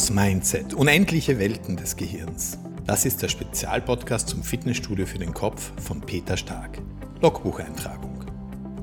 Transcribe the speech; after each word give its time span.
Das 0.00 0.08
Mindset. 0.08 0.72
Unendliche 0.72 1.38
Welten 1.38 1.76
des 1.76 1.94
Gehirns. 1.94 2.56
Das 2.86 3.04
ist 3.04 3.20
der 3.20 3.28
Spezialpodcast 3.28 4.30
zum 4.30 4.42
Fitnessstudio 4.42 5.04
für 5.04 5.18
den 5.18 5.34
Kopf 5.34 5.72
von 5.78 6.00
Peter 6.00 6.38
Stark. 6.38 6.78
Logbucheintragung. 7.20 8.24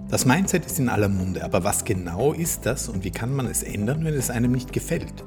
Das 0.09 0.25
Mindset 0.27 0.67
ist 0.67 0.77
in 0.77 0.89
aller 0.89 1.09
Munde, 1.09 1.43
aber 1.43 1.63
was 1.63 1.85
genau 1.85 2.33
ist 2.33 2.67
das 2.67 2.87
und 2.87 3.03
wie 3.03 3.09
kann 3.09 3.35
man 3.35 3.47
es 3.47 3.63
ändern, 3.63 4.05
wenn 4.05 4.13
es 4.13 4.29
einem 4.29 4.51
nicht 4.51 4.71
gefällt? 4.71 5.23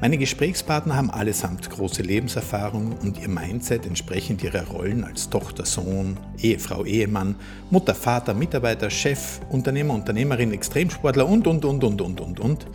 Meine 0.00 0.18
Gesprächspartner 0.18 0.96
haben 0.96 1.10
allesamt 1.10 1.70
große 1.70 2.02
Lebenserfahrung 2.02 2.98
und 3.00 3.18
ihr 3.18 3.28
Mindset 3.28 3.86
entsprechend 3.86 4.42
ihrer 4.42 4.66
Rollen 4.66 5.04
als 5.04 5.30
Tochter, 5.30 5.64
Sohn, 5.64 6.18
Ehefrau, 6.38 6.84
Ehemann, 6.84 7.36
Mutter, 7.70 7.94
Vater, 7.94 8.34
Mitarbeiter, 8.34 8.90
Chef, 8.90 9.40
Unternehmer, 9.48 9.94
Unternehmerin, 9.94 10.52
Extremsportler 10.52 11.26
und, 11.26 11.46
und, 11.46 11.64
und, 11.64 11.84
und, 11.84 12.00
und, 12.02 12.20
und, 12.20 12.40
und, 12.40 12.66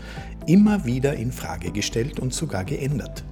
immer 0.49 0.83
wieder 0.83 1.13
in 1.13 1.31
Frage 1.31 1.71
gestellt 1.71 2.19
und 2.19 2.33
sogar 2.33 2.63
geändert. 2.63 3.23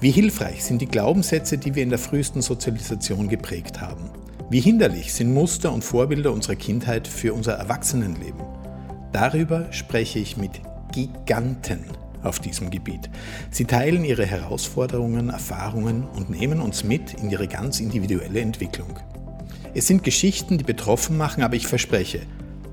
Wie 0.00 0.10
hilfreich 0.10 0.64
sind 0.64 0.80
die 0.80 0.86
Glaubenssätze, 0.86 1.58
die 1.58 1.74
wir 1.74 1.82
in 1.82 1.90
der 1.90 1.98
frühesten 1.98 2.40
Sozialisation 2.40 3.28
geprägt 3.28 3.80
haben? 3.80 4.10
Wie 4.48 4.60
hinderlich 4.60 5.12
sind 5.12 5.34
Muster 5.34 5.70
und 5.70 5.84
Vorbilder 5.84 6.32
unserer 6.32 6.56
Kindheit 6.56 7.06
für 7.06 7.34
unser 7.34 7.52
Erwachsenenleben? 7.54 8.40
Darüber 9.12 9.70
spreche 9.70 10.18
ich 10.18 10.38
mit 10.38 10.62
Giganten 10.92 11.80
auf 12.22 12.40
diesem 12.40 12.70
Gebiet. 12.70 13.10
Sie 13.50 13.66
teilen 13.66 14.04
ihre 14.04 14.24
Herausforderungen, 14.24 15.28
Erfahrungen 15.28 16.04
und 16.04 16.30
nehmen 16.30 16.60
uns 16.60 16.84
mit 16.84 17.14
in 17.14 17.30
ihre 17.30 17.48
ganz 17.48 17.80
individuelle 17.80 18.40
Entwicklung. 18.40 18.98
Es 19.74 19.86
sind 19.86 20.04
Geschichten, 20.04 20.56
die 20.56 20.64
betroffen 20.64 21.18
machen, 21.18 21.42
aber 21.42 21.54
ich 21.54 21.66
verspreche, 21.66 22.20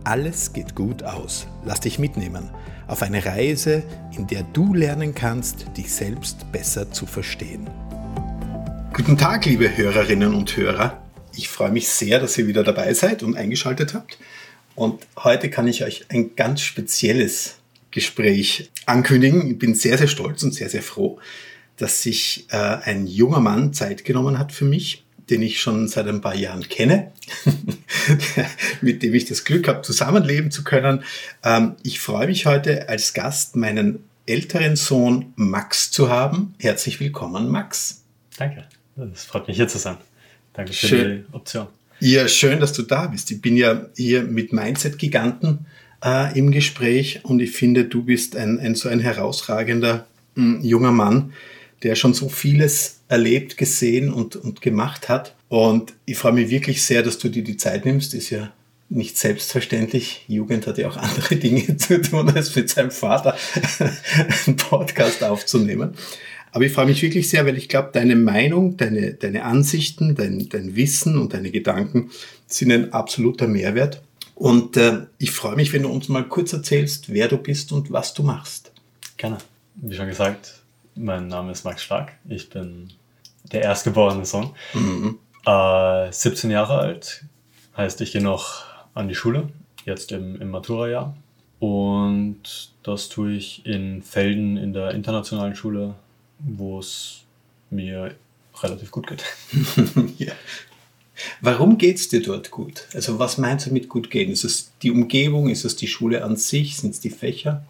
alles 0.05 0.53
geht 0.53 0.75
gut 0.75 1.03
aus. 1.03 1.47
Lass 1.65 1.81
dich 1.81 1.99
mitnehmen 1.99 2.49
auf 2.89 3.03
eine 3.03 3.23
Reise, 3.23 3.83
in 4.17 4.27
der 4.27 4.43
du 4.43 4.73
lernen 4.73 5.13
kannst, 5.13 5.65
dich 5.77 5.93
selbst 5.93 6.51
besser 6.51 6.91
zu 6.91 7.05
verstehen. 7.05 7.69
Guten 8.93 9.17
Tag, 9.17 9.45
liebe 9.45 9.77
Hörerinnen 9.77 10.33
und 10.33 10.57
Hörer. 10.57 11.01
Ich 11.35 11.49
freue 11.49 11.71
mich 11.71 11.87
sehr, 11.87 12.19
dass 12.19 12.37
ihr 12.37 12.47
wieder 12.47 12.63
dabei 12.63 12.93
seid 12.93 13.21
und 13.21 13.37
eingeschaltet 13.37 13.93
habt. 13.93 14.17
Und 14.75 15.05
heute 15.17 15.49
kann 15.49 15.67
ich 15.67 15.83
euch 15.83 16.05
ein 16.09 16.35
ganz 16.35 16.61
spezielles 16.61 17.57
Gespräch 17.91 18.71
ankündigen. 18.85 19.51
Ich 19.51 19.59
bin 19.59 19.75
sehr, 19.75 19.97
sehr 19.97 20.07
stolz 20.07 20.41
und 20.43 20.53
sehr, 20.53 20.69
sehr 20.69 20.81
froh, 20.81 21.19
dass 21.77 22.01
sich 22.01 22.47
äh, 22.49 22.57
ein 22.57 23.05
junger 23.05 23.39
Mann 23.39 23.71
Zeit 23.71 24.03
genommen 24.03 24.39
hat 24.39 24.51
für 24.51 24.65
mich, 24.65 25.05
den 25.29 25.41
ich 25.41 25.61
schon 25.61 25.87
seit 25.87 26.07
ein 26.07 26.21
paar 26.21 26.35
Jahren 26.35 26.67
kenne, 26.67 27.11
mit 28.81 29.03
dem 29.03 29.13
ich 29.13 29.25
das 29.25 29.43
Glück 29.43 29.67
habe, 29.67 29.81
zusammenleben 29.81 30.51
zu 30.51 30.63
können. 30.63 31.03
Ähm, 31.43 31.75
ich 31.83 31.99
freue 31.99 32.27
mich 32.27 32.45
heute 32.45 32.89
als 32.89 33.13
Gast 33.13 33.55
meinen 33.55 34.03
älteren 34.25 34.75
Sohn 34.75 35.33
Max 35.35 35.91
zu 35.91 36.09
haben. 36.09 36.53
Herzlich 36.59 36.99
willkommen, 36.99 37.49
Max. 37.49 38.03
Danke. 38.37 38.65
Es 39.13 39.25
freut 39.25 39.47
mich 39.47 39.57
hier 39.57 39.67
zu 39.67 39.77
sein. 39.77 39.97
Danke 40.53 40.73
für 40.73 40.87
schön. 40.87 41.25
die 41.29 41.33
Option. 41.33 41.67
Ja, 41.99 42.27
schön, 42.27 42.59
dass 42.59 42.73
du 42.73 42.83
da 42.83 43.07
bist. 43.07 43.31
Ich 43.31 43.41
bin 43.41 43.57
ja 43.57 43.87
hier 43.95 44.23
mit 44.23 44.53
Mindset-Giganten 44.53 45.65
äh, 46.03 46.37
im 46.37 46.51
Gespräch 46.51 47.21
und 47.23 47.39
ich 47.41 47.51
finde, 47.51 47.85
du 47.85 48.03
bist 48.03 48.35
ein, 48.35 48.59
ein 48.59 48.75
so 48.75 48.87
ein 48.87 48.99
herausragender 48.99 50.07
mh, 50.35 50.59
hm, 50.59 50.63
junger 50.63 50.91
Mann, 50.91 51.33
der 51.83 51.95
schon 51.95 52.13
so 52.13 52.29
vieles 52.29 52.98
erlebt, 53.09 53.57
gesehen 53.57 54.13
und, 54.13 54.37
und 54.37 54.61
gemacht 54.61 55.09
hat. 55.09 55.35
Und 55.49 55.93
ich 56.05 56.17
freue 56.17 56.33
mich 56.33 56.49
wirklich 56.49 56.83
sehr, 56.83 57.03
dass 57.03 57.17
du 57.17 57.27
dir 57.27 57.43
die 57.43 57.57
Zeit 57.57 57.85
nimmst. 57.85 58.13
Ist 58.13 58.29
ja 58.29 58.53
nicht 58.87 59.17
selbstverständlich. 59.17 60.23
Jugend 60.27 60.67
hat 60.67 60.77
ja 60.77 60.87
auch 60.87 60.97
andere 60.97 61.35
Dinge 61.35 61.75
zu 61.75 62.01
tun, 62.01 62.29
als 62.29 62.55
mit 62.55 62.69
seinem 62.69 62.91
Vater 62.91 63.35
einen 64.45 64.55
Podcast 64.55 65.23
aufzunehmen. 65.23 65.95
Aber 66.51 66.63
ich 66.63 66.71
freue 66.71 66.85
mich 66.85 67.01
wirklich 67.01 67.29
sehr, 67.29 67.45
weil 67.45 67.57
ich 67.57 67.67
glaube, 67.67 67.89
deine 67.93 68.15
Meinung, 68.15 68.77
deine, 68.77 69.13
deine 69.13 69.43
Ansichten, 69.43 70.15
dein, 70.15 70.49
dein 70.49 70.75
Wissen 70.75 71.17
und 71.17 71.33
deine 71.33 71.51
Gedanken 71.51 72.09
sind 72.47 72.71
ein 72.71 72.93
absoluter 72.93 73.47
Mehrwert. 73.47 74.01
Und 74.33 74.77
äh, 74.77 75.01
ich 75.17 75.31
freue 75.31 75.55
mich, 75.55 75.73
wenn 75.73 75.83
du 75.83 75.89
uns 75.89 76.09
mal 76.09 76.27
kurz 76.27 76.53
erzählst, 76.53 77.11
wer 77.11 77.27
du 77.27 77.37
bist 77.37 77.71
und 77.71 77.91
was 77.91 78.13
du 78.13 78.23
machst. 78.23 78.71
Gerne. 79.17 79.39
Wie 79.75 79.95
schon 79.95 80.07
gesagt, 80.07 80.59
mein 80.95 81.27
Name 81.27 81.51
ist 81.51 81.65
Max 81.65 81.83
Stark. 81.83 82.13
Ich 82.27 82.49
bin 82.49 82.89
der 83.51 83.63
erstgeborene 83.63 84.25
Sohn. 84.25 84.51
Mhm. 84.73 85.19
Äh, 85.45 86.11
17 86.11 86.51
Jahre 86.51 86.79
alt. 86.79 87.25
Heißt, 87.75 88.01
ich 88.01 88.11
gehe 88.11 88.21
noch 88.21 88.63
an 88.93 89.07
die 89.07 89.15
Schule, 89.15 89.49
jetzt 89.85 90.11
im, 90.11 90.39
im 90.41 90.49
Matura-Jahr. 90.49 91.15
Und 91.59 92.71
das 92.83 93.09
tue 93.09 93.33
ich 93.33 93.65
in 93.65 94.01
Felden 94.01 94.57
in 94.57 94.73
der 94.73 94.91
internationalen 94.91 95.55
Schule, 95.55 95.95
wo 96.39 96.79
es 96.79 97.23
mir 97.69 98.15
relativ 98.61 98.91
gut 98.91 99.07
geht. 99.07 99.23
ja. 100.17 100.33
Warum 101.41 101.77
geht 101.77 101.97
es 101.97 102.09
dir 102.09 102.21
dort 102.21 102.51
gut? 102.51 102.87
Also 102.93 103.19
was 103.19 103.37
meinst 103.37 103.67
du 103.67 103.73
mit 103.73 103.89
gut 103.89 104.09
gehen? 104.09 104.31
Ist 104.31 104.45
es 104.45 104.71
die 104.81 104.91
Umgebung? 104.91 105.49
Ist 105.49 105.65
es 105.65 105.75
die 105.75 105.87
Schule 105.87 106.23
an 106.23 106.37
sich? 106.37 106.77
Sind 106.77 106.91
es 106.91 106.99
die 106.99 107.09
Fächer? 107.09 107.65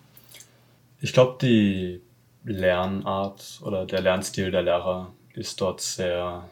Ich 1.02 1.14
glaube, 1.14 1.38
die 1.42 2.02
Lernart 2.44 3.60
oder 3.64 3.86
der 3.86 4.02
Lernstil 4.02 4.52
der 4.52 4.62
Lehrer 4.62 5.12
ist 5.40 5.62
dort 5.62 5.82
sehr 5.82 6.48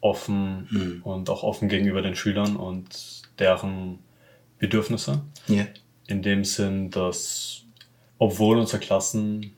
offen 0.00 0.68
mhm. 0.70 1.02
und 1.04 1.30
auch 1.30 1.42
offen 1.42 1.68
gegenüber 1.68 2.02
den 2.02 2.16
Schülern 2.16 2.56
und 2.56 3.22
deren 3.38 4.00
Bedürfnisse. 4.58 5.22
Yeah. 5.48 5.68
In 6.06 6.22
dem 6.22 6.44
Sinn, 6.44 6.90
dass 6.90 7.62
obwohl 8.18 8.58
unsere 8.58 8.80
Klassen 8.80 9.54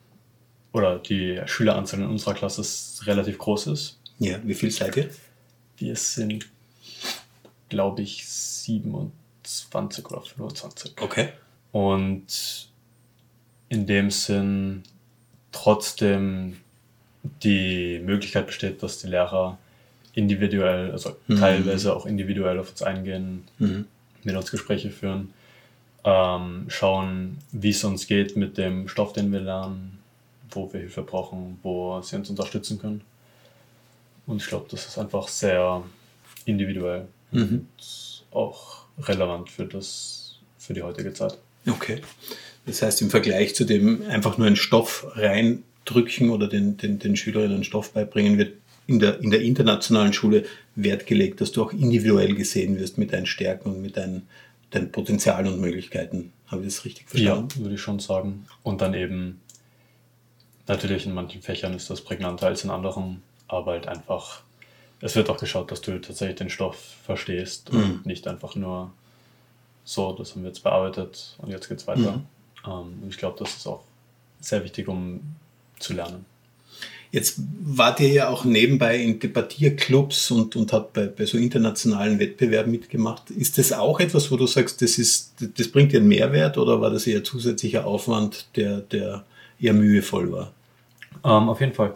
oder 0.72 0.98
die 0.98 1.41
Schüleranzahl 1.47 2.00
in 2.00 2.06
unserer 2.06 2.34
Klasse 2.34 2.62
relativ 3.06 3.38
groß 3.38 3.69
ist. 3.69 3.98
Ja, 4.19 4.38
wie 4.44 4.54
viel 4.54 4.70
seid 4.70 4.97
ihr? 4.97 5.10
Wir 5.78 5.97
sind, 5.97 6.48
glaube 7.68 8.03
ich, 8.03 8.26
27 8.26 10.06
oder 10.10 10.22
25. 10.22 10.94
Okay. 11.00 11.30
Und 11.72 12.68
in 13.68 13.86
dem 13.86 14.10
Sinn 14.10 14.84
trotzdem 15.53 16.58
die 17.42 18.00
Möglichkeit 18.04 18.47
besteht, 18.47 18.82
dass 18.82 18.98
die 18.98 19.09
Lehrer 19.09 19.59
individuell, 20.14 20.91
also 20.91 21.16
mhm. 21.26 21.38
teilweise 21.38 21.94
auch 21.94 22.06
individuell 22.06 22.59
auf 22.59 22.70
uns 22.70 22.82
eingehen, 22.82 23.44
mhm. 23.59 23.87
mit 24.25 24.34
uns 24.34 24.50
Gespräche 24.50 24.91
führen, 24.91 25.32
ähm, 26.04 26.66
schauen, 26.69 27.38
wie 27.53 27.70
es 27.70 27.84
uns 27.84 28.06
geht 28.06 28.36
mit 28.36 28.56
dem 28.59 28.88
Stoff, 28.88 29.12
den 29.12 29.31
wir 29.32 29.41
lernen, 29.41 29.98
wo 30.50 30.72
wir 30.72 30.81
Hilfe 30.81 31.03
brauchen, 31.03 31.59
wo 31.62 32.00
sie 32.00 32.16
uns 32.16 32.31
unterstützen 32.31 32.78
können. 32.81 33.03
Und 34.26 34.42
ich 34.42 34.48
glaube, 34.48 34.66
das 34.70 34.86
ist 34.86 34.98
einfach 34.98 35.28
sehr 35.28 35.82
individuell 36.44 37.06
mhm. 37.32 37.66
und 37.76 38.25
auch 38.31 38.84
relevant 38.98 39.50
für, 39.50 39.66
das, 39.66 40.38
für 40.59 40.75
die 40.75 40.82
heutige 40.82 41.12
Zeit. 41.12 41.38
Okay. 41.69 42.00
Das 42.66 42.82
heißt, 42.82 43.03
im 43.03 43.10
Vergleich 43.10 43.54
zu 43.54 43.65
dem 43.65 44.03
einfach 44.09 44.38
nur 44.38 44.47
einen 44.47 44.56
Stoff 44.56 45.06
reindrücken 45.86 46.30
oder 46.30 46.48
den, 46.48 46.76
den, 46.76 46.98
den 46.98 47.16
Schülerinnen 47.16 47.64
Stoff 47.64 47.92
beibringen, 47.92 48.38
wird 48.38 48.54
in 48.86 49.00
der, 49.00 49.20
in 49.20 49.30
der 49.30 49.41
internationalen 49.42 50.12
Schule 50.12 50.44
Wert 50.76 51.06
gelegt, 51.06 51.41
dass 51.41 51.52
du 51.52 51.62
auch 51.62 51.72
individuell 51.72 52.34
gesehen 52.34 52.78
wirst 52.78 52.98
mit 52.98 53.12
deinen 53.12 53.26
Stärken 53.26 53.70
und 53.70 53.82
mit 53.82 53.97
deinen, 53.97 54.28
deinen 54.70 54.92
Potenzialen 54.92 55.48
und 55.48 55.60
Möglichkeiten. 55.60 56.32
Habe 56.47 56.62
ich 56.62 56.69
das 56.69 56.84
richtig 56.84 57.08
verstanden? 57.08 57.48
Ja, 57.56 57.62
würde 57.62 57.74
ich 57.74 57.80
schon 57.80 57.98
sagen. 57.98 58.47
Und 58.62 58.80
dann 58.80 58.94
eben, 58.94 59.41
natürlich 60.69 61.06
in 61.06 61.14
manchen 61.14 61.42
Fächern 61.42 61.74
ist 61.74 61.91
das 61.91 62.00
prägnanter 62.00 62.47
als 62.47 62.62
in 62.62 62.70
anderen 62.70 63.22
aber 63.48 63.72
halt 63.72 63.86
einfach, 63.86 64.42
es 65.00 65.14
wird 65.14 65.30
auch 65.30 65.38
geschaut, 65.38 65.70
dass 65.70 65.80
du 65.80 66.00
tatsächlich 66.00 66.36
den 66.36 66.50
Stoff 66.50 66.97
verstehst 67.04 67.72
mhm. 67.72 67.80
und 67.80 68.06
nicht 68.06 68.26
einfach 68.26 68.54
nur 68.56 68.92
so, 69.84 70.12
das 70.12 70.32
haben 70.32 70.42
wir 70.42 70.48
jetzt 70.48 70.64
bearbeitet 70.64 71.36
und 71.38 71.50
jetzt 71.50 71.68
geht's 71.68 71.86
weiter. 71.86 72.16
Mhm. 72.16 72.26
Ähm, 72.66 73.03
und 73.03 73.08
ich 73.08 73.18
glaube, 73.18 73.36
das 73.38 73.56
ist 73.56 73.66
auch 73.66 73.84
sehr 74.41 74.65
wichtig, 74.65 74.88
um 74.88 75.21
zu 75.78 75.94
lernen. 75.94 76.24
Jetzt 77.12 77.40
wart 77.62 78.00
ihr 78.00 78.08
ja 78.08 78.28
auch 78.28 78.44
nebenbei 78.44 78.98
in 78.98 79.18
Debattierclubs 79.18 80.30
und, 80.32 80.56
und 80.56 80.72
habt 80.72 80.92
bei, 80.92 81.06
bei 81.06 81.24
so 81.24 81.38
internationalen 81.38 82.18
Wettbewerben 82.18 82.70
mitgemacht. 82.70 83.30
Ist 83.30 83.58
das 83.58 83.72
auch 83.72 84.00
etwas, 84.00 84.30
wo 84.30 84.36
du 84.36 84.46
sagst, 84.46 84.82
das, 84.82 84.98
ist, 84.98 85.32
das 85.56 85.68
bringt 85.68 85.92
dir 85.92 86.00
einen 86.00 86.08
Mehrwert 86.08 86.58
oder 86.58 86.80
war 86.80 86.90
das 86.90 87.06
eher 87.06 87.24
zusätzlicher 87.24 87.86
Aufwand, 87.86 88.46
der, 88.56 88.80
der 88.80 89.24
eher 89.60 89.72
mühevoll 89.72 90.32
war? 90.32 90.52
Ähm, 91.24 91.48
auf 91.48 91.60
jeden 91.60 91.72
Fall. 91.72 91.94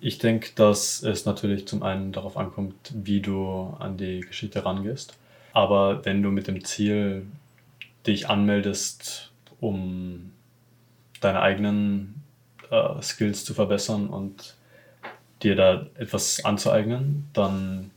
Ich 0.00 0.18
denke, 0.18 0.50
dass 0.54 1.02
es 1.02 1.26
natürlich 1.26 1.66
zum 1.66 1.82
einen 1.82 2.12
darauf 2.12 2.36
ankommt, 2.36 2.74
wie 2.92 3.20
du 3.20 3.74
an 3.78 3.96
die 3.96 4.20
Geschichte 4.20 4.64
rangehst. 4.64 5.14
Aber 5.52 6.04
wenn 6.04 6.22
du 6.22 6.30
mit 6.30 6.48
dem 6.48 6.64
Ziel 6.64 7.26
dich 8.06 8.28
anmeldest, 8.28 9.30
um 9.60 10.32
deine 11.20 11.40
eigenen 11.42 12.19
äh, 12.70 13.02
Skills 13.02 13.44
zu 13.44 13.54
verbessern 13.54 14.08
und 14.08 14.54
dir 15.42 15.56
da 15.56 15.86
etwas 15.94 16.44
anzueignen, 16.44 17.28
dann 17.32 17.90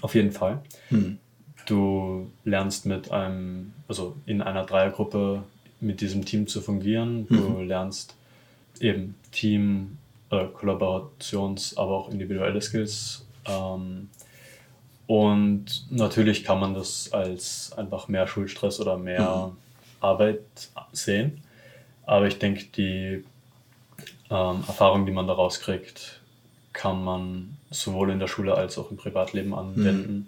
auf 0.00 0.14
jeden 0.14 0.32
Fall. 0.32 0.60
Hm. 0.88 1.18
Du 1.66 2.30
lernst 2.44 2.84
mit 2.84 3.10
einem, 3.10 3.72
also 3.88 4.16
in 4.26 4.42
einer 4.42 4.64
Dreiergruppe 4.64 5.44
mit 5.80 6.00
diesem 6.00 6.24
Team 6.24 6.46
zu 6.46 6.60
fungieren. 6.60 7.26
Du 7.28 7.34
mhm. 7.34 7.68
lernst 7.68 8.14
eben 8.80 9.14
Team, 9.32 9.98
äh, 10.30 10.44
Kollaborations-, 10.46 11.76
aber 11.76 11.92
auch 11.92 12.10
individuelle 12.10 12.60
Skills. 12.60 13.24
Ähm, 13.46 14.08
und 15.06 15.86
natürlich 15.90 16.44
kann 16.44 16.60
man 16.60 16.74
das 16.74 17.12
als 17.12 17.72
einfach 17.76 18.08
mehr 18.08 18.26
Schulstress 18.26 18.80
oder 18.80 18.96
mehr 18.96 19.52
mhm. 19.52 19.56
Arbeit 20.00 20.40
sehen. 20.92 21.42
Aber 22.06 22.26
ich 22.26 22.38
denke, 22.38 22.64
die 22.76 23.24
ähm, 24.30 24.64
Erfahrung, 24.66 25.06
die 25.06 25.12
man 25.12 25.26
daraus 25.26 25.60
kriegt, 25.60 26.20
kann 26.72 27.04
man 27.04 27.56
sowohl 27.70 28.10
in 28.10 28.18
der 28.18 28.28
Schule 28.28 28.54
als 28.54 28.78
auch 28.78 28.90
im 28.90 28.96
Privatleben 28.96 29.54
anwenden 29.54 30.14
mhm. 30.14 30.26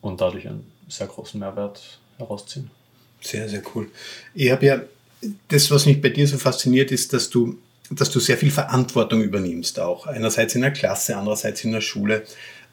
und 0.00 0.20
dadurch 0.20 0.48
einen 0.48 0.70
sehr 0.88 1.06
großen 1.06 1.38
Mehrwert 1.40 1.98
herausziehen. 2.18 2.70
Sehr, 3.20 3.48
sehr 3.48 3.62
cool. 3.74 3.90
Ich 4.34 4.50
habe 4.50 4.66
ja, 4.66 4.82
das, 5.48 5.70
was 5.70 5.86
mich 5.86 6.00
bei 6.00 6.10
dir 6.10 6.28
so 6.28 6.38
fasziniert, 6.38 6.92
ist, 6.92 7.12
dass 7.12 7.30
du, 7.30 7.58
dass 7.90 8.10
du 8.10 8.20
sehr 8.20 8.36
viel 8.36 8.50
Verantwortung 8.50 9.22
übernimmst 9.22 9.80
auch. 9.80 10.06
Einerseits 10.06 10.54
in 10.54 10.62
der 10.62 10.72
Klasse, 10.72 11.16
andererseits 11.16 11.64
in 11.64 11.72
der 11.72 11.80
Schule. 11.80 12.24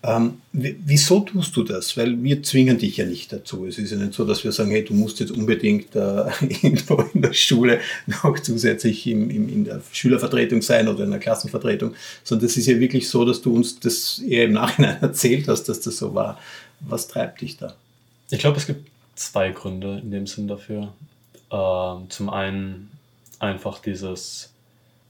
Ähm, 0.05 0.41
wieso 0.51 1.21
tust 1.21 1.55
du 1.55 1.63
das? 1.63 1.95
Weil 1.95 2.21
wir 2.21 2.43
zwingen 2.43 2.77
dich 2.77 2.97
ja 2.97 3.05
nicht 3.05 3.31
dazu. 3.31 3.65
Es 3.65 3.77
ist 3.77 3.89
ja 3.91 3.97
nicht 3.97 4.13
so, 4.13 4.25
dass 4.25 4.43
wir 4.43 4.51
sagen, 4.51 4.71
hey, 4.71 4.83
du 4.83 4.93
musst 4.93 5.21
jetzt 5.21 5.31
unbedingt 5.31 5.95
äh, 5.95 6.25
irgendwo 6.41 6.95
in 7.13 7.21
der 7.21 7.31
Schule 7.31 7.79
noch 8.05 8.37
zusätzlich 8.39 9.07
im, 9.07 9.29
im, 9.29 9.47
in 9.47 9.63
der 9.63 9.81
Schülervertretung 9.93 10.61
sein 10.61 10.89
oder 10.89 11.05
in 11.05 11.11
der 11.11 11.21
Klassenvertretung, 11.21 11.95
sondern 12.25 12.47
es 12.47 12.57
ist 12.57 12.67
ja 12.67 12.77
wirklich 12.79 13.09
so, 13.09 13.23
dass 13.23 13.41
du 13.41 13.55
uns 13.55 13.79
das 13.79 14.19
eher 14.19 14.45
im 14.45 14.53
Nachhinein 14.53 14.97
erzählt 15.01 15.47
hast, 15.47 15.69
dass 15.69 15.79
das 15.79 15.95
so 15.95 16.13
war. 16.13 16.37
Was 16.81 17.07
treibt 17.07 17.39
dich 17.39 17.55
da? 17.55 17.73
Ich 18.29 18.39
glaube, 18.39 18.57
es 18.57 18.67
gibt 18.67 18.89
zwei 19.15 19.51
Gründe 19.51 19.99
in 20.03 20.11
dem 20.11 20.27
Sinn 20.27 20.49
dafür. 20.49 20.91
Ähm, 21.49 22.09
zum 22.09 22.29
einen 22.29 22.91
einfach 23.39 23.79
dieses 23.79 24.51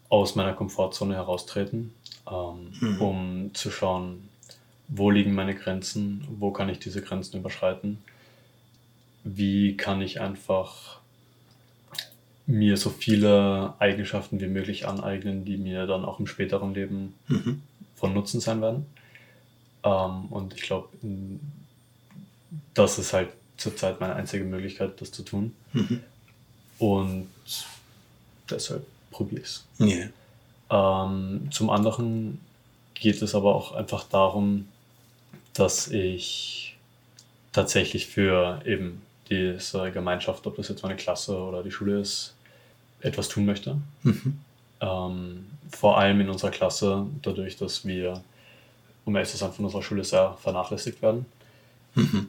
aus 0.09 0.35
meiner 0.35 0.53
Komfortzone 0.53 1.15
heraustreten, 1.15 1.95
ähm, 2.31 2.73
mhm. 2.79 3.01
um 3.01 3.51
zu 3.55 3.71
schauen, 3.71 4.29
wo 4.87 5.09
liegen 5.09 5.33
meine 5.33 5.55
Grenzen, 5.55 6.27
wo 6.39 6.51
kann 6.51 6.69
ich 6.69 6.79
diese 6.79 7.01
Grenzen 7.01 7.37
überschreiten, 7.37 7.97
wie 9.23 9.77
kann 9.77 10.01
ich 10.01 10.19
einfach 10.19 10.99
mir 12.45 12.75
so 12.75 12.89
viele 12.89 13.73
Eigenschaften 13.79 14.41
wie 14.41 14.47
möglich 14.47 14.85
aneignen, 14.87 15.45
die 15.45 15.57
mir 15.57 15.85
dann 15.87 16.03
auch 16.03 16.19
im 16.19 16.27
späteren 16.27 16.73
Leben 16.73 17.13
mhm. 17.27 17.61
von 17.95 18.13
Nutzen 18.13 18.41
sein 18.41 18.61
werden. 18.61 18.85
Ähm, 19.83 20.25
und 20.29 20.53
ich 20.53 20.63
glaube, 20.63 20.89
das 22.73 22.99
ist 22.99 23.13
halt 23.13 23.29
zurzeit 23.57 24.01
meine 24.01 24.15
einzige 24.15 24.43
Möglichkeit, 24.43 24.99
das 24.99 25.11
zu 25.11 25.23
tun. 25.23 25.55
Mhm. 25.71 26.01
Und 26.79 27.29
deshalb 28.49 28.85
probiere 29.11 29.41
ich 29.41 29.47
es. 29.47 29.65
Yeah. 29.79 30.09
Ähm, 30.69 31.49
zum 31.51 31.69
anderen 31.69 32.41
geht 32.93 33.21
es 33.21 33.35
aber 33.35 33.55
auch 33.55 33.73
einfach 33.73 34.03
darum, 34.03 34.67
dass 35.53 35.87
ich 35.87 36.75
tatsächlich 37.51 38.07
für 38.07 38.61
eben 38.65 39.01
diese 39.29 39.91
Gemeinschaft, 39.91 40.45
ob 40.47 40.55
das 40.57 40.69
jetzt 40.69 40.83
meine 40.83 40.95
Klasse 40.95 41.37
oder 41.37 41.63
die 41.63 41.71
Schule 41.71 41.99
ist, 41.99 42.33
etwas 43.01 43.29
tun 43.29 43.45
möchte. 43.45 43.77
Mhm. 44.03 44.39
Ähm, 44.81 45.45
vor 45.71 45.97
allem 45.97 46.21
in 46.21 46.29
unserer 46.29 46.51
Klasse, 46.51 47.05
dadurch, 47.21 47.57
dass 47.57 47.85
wir, 47.85 48.23
um 49.05 49.15
ehrlich 49.15 49.29
zu 49.29 49.37
sein, 49.37 49.51
von 49.51 49.65
unserer 49.65 49.81
Schule 49.81 50.03
sehr 50.03 50.37
vernachlässigt 50.41 51.01
werden, 51.01 51.25
mhm. 51.95 52.27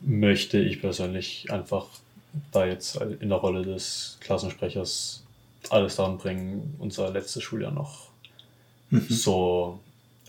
möchte 0.00 0.58
ich 0.58 0.80
persönlich 0.80 1.50
einfach 1.50 1.86
da 2.52 2.66
jetzt 2.66 2.96
in 2.96 3.28
der 3.28 3.38
Rolle 3.38 3.62
des 3.62 4.18
Klassensprechers 4.20 5.22
alles 5.70 5.96
daran 5.96 6.18
bringen, 6.18 6.76
unser 6.78 7.10
letztes 7.10 7.42
Schuljahr 7.42 7.72
noch 7.72 8.08
mhm. 8.90 9.06
so 9.08 9.80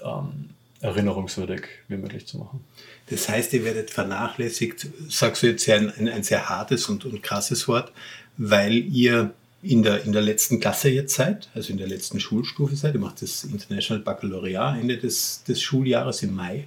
ähm, 0.04 0.50
erinnerungswürdig 0.82 1.62
wie 1.88 1.98
möglich 1.98 2.26
zu 2.26 2.38
machen. 2.38 2.64
Das 3.10 3.28
heißt, 3.28 3.54
ihr 3.54 3.66
werdet 3.66 3.90
vernachlässigt, 3.90 4.88
sagst 5.10 5.44
du 5.44 5.48
jetzt 5.48 5.68
ein, 5.70 5.92
ein, 5.98 6.08
ein 6.08 6.24
sehr 6.24 6.48
hartes 6.48 6.88
und, 6.88 7.06
und 7.06 7.22
krasses 7.22 7.68
Wort, 7.68 7.92
weil 8.38 8.74
ihr 8.74 9.34
in 9.62 9.84
der, 9.84 10.06
in 10.06 10.14
der 10.14 10.22
letzten 10.22 10.60
Klasse 10.60 10.90
jetzt 10.90 11.16
seid, 11.16 11.50
also 11.54 11.72
in 11.72 11.78
der 11.78 11.88
letzten 11.88 12.20
Schulstufe 12.20 12.76
seid. 12.76 12.94
Ihr 12.94 13.02
macht 13.02 13.22
das 13.22 13.44
International 13.44 14.02
Baccalaureat 14.02 14.80
Ende 14.80 14.98
des, 14.98 15.44
des 15.44 15.62
Schuljahres 15.62 16.24
im 16.24 16.36
Mai. 16.36 16.66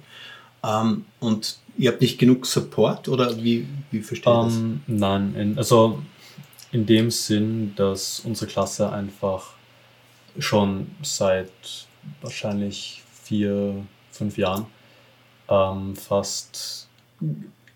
Ähm, 0.63 1.05
und 1.19 1.57
ihr 1.77 1.91
habt 1.91 2.01
nicht 2.01 2.19
genug 2.19 2.45
Support 2.45 3.09
oder 3.09 3.43
wie, 3.43 3.65
wie 3.89 4.01
versteht 4.01 4.27
ihr 4.27 4.43
das? 4.43 4.55
Ähm, 4.55 4.81
nein, 4.87 5.35
in, 5.35 5.57
also 5.57 6.03
in 6.71 6.85
dem 6.85 7.09
Sinn, 7.09 7.73
dass 7.75 8.19
unsere 8.19 8.49
Klasse 8.49 8.91
einfach 8.91 9.53
schon 10.37 10.87
seit 11.01 11.51
wahrscheinlich 12.21 13.03
vier, 13.23 13.85
fünf 14.13 14.37
Jahren 14.37 14.65
ähm, 15.49 15.95
fast 15.95 16.87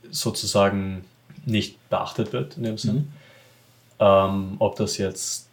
sozusagen 0.10 1.04
nicht 1.46 1.90
beachtet 1.90 2.32
wird 2.34 2.58
in 2.58 2.64
dem 2.64 2.78
Sinn. 2.78 2.96
Mhm. 2.96 3.08
Ähm, 4.00 4.56
ob 4.60 4.76
das 4.76 4.98
jetzt 4.98 5.50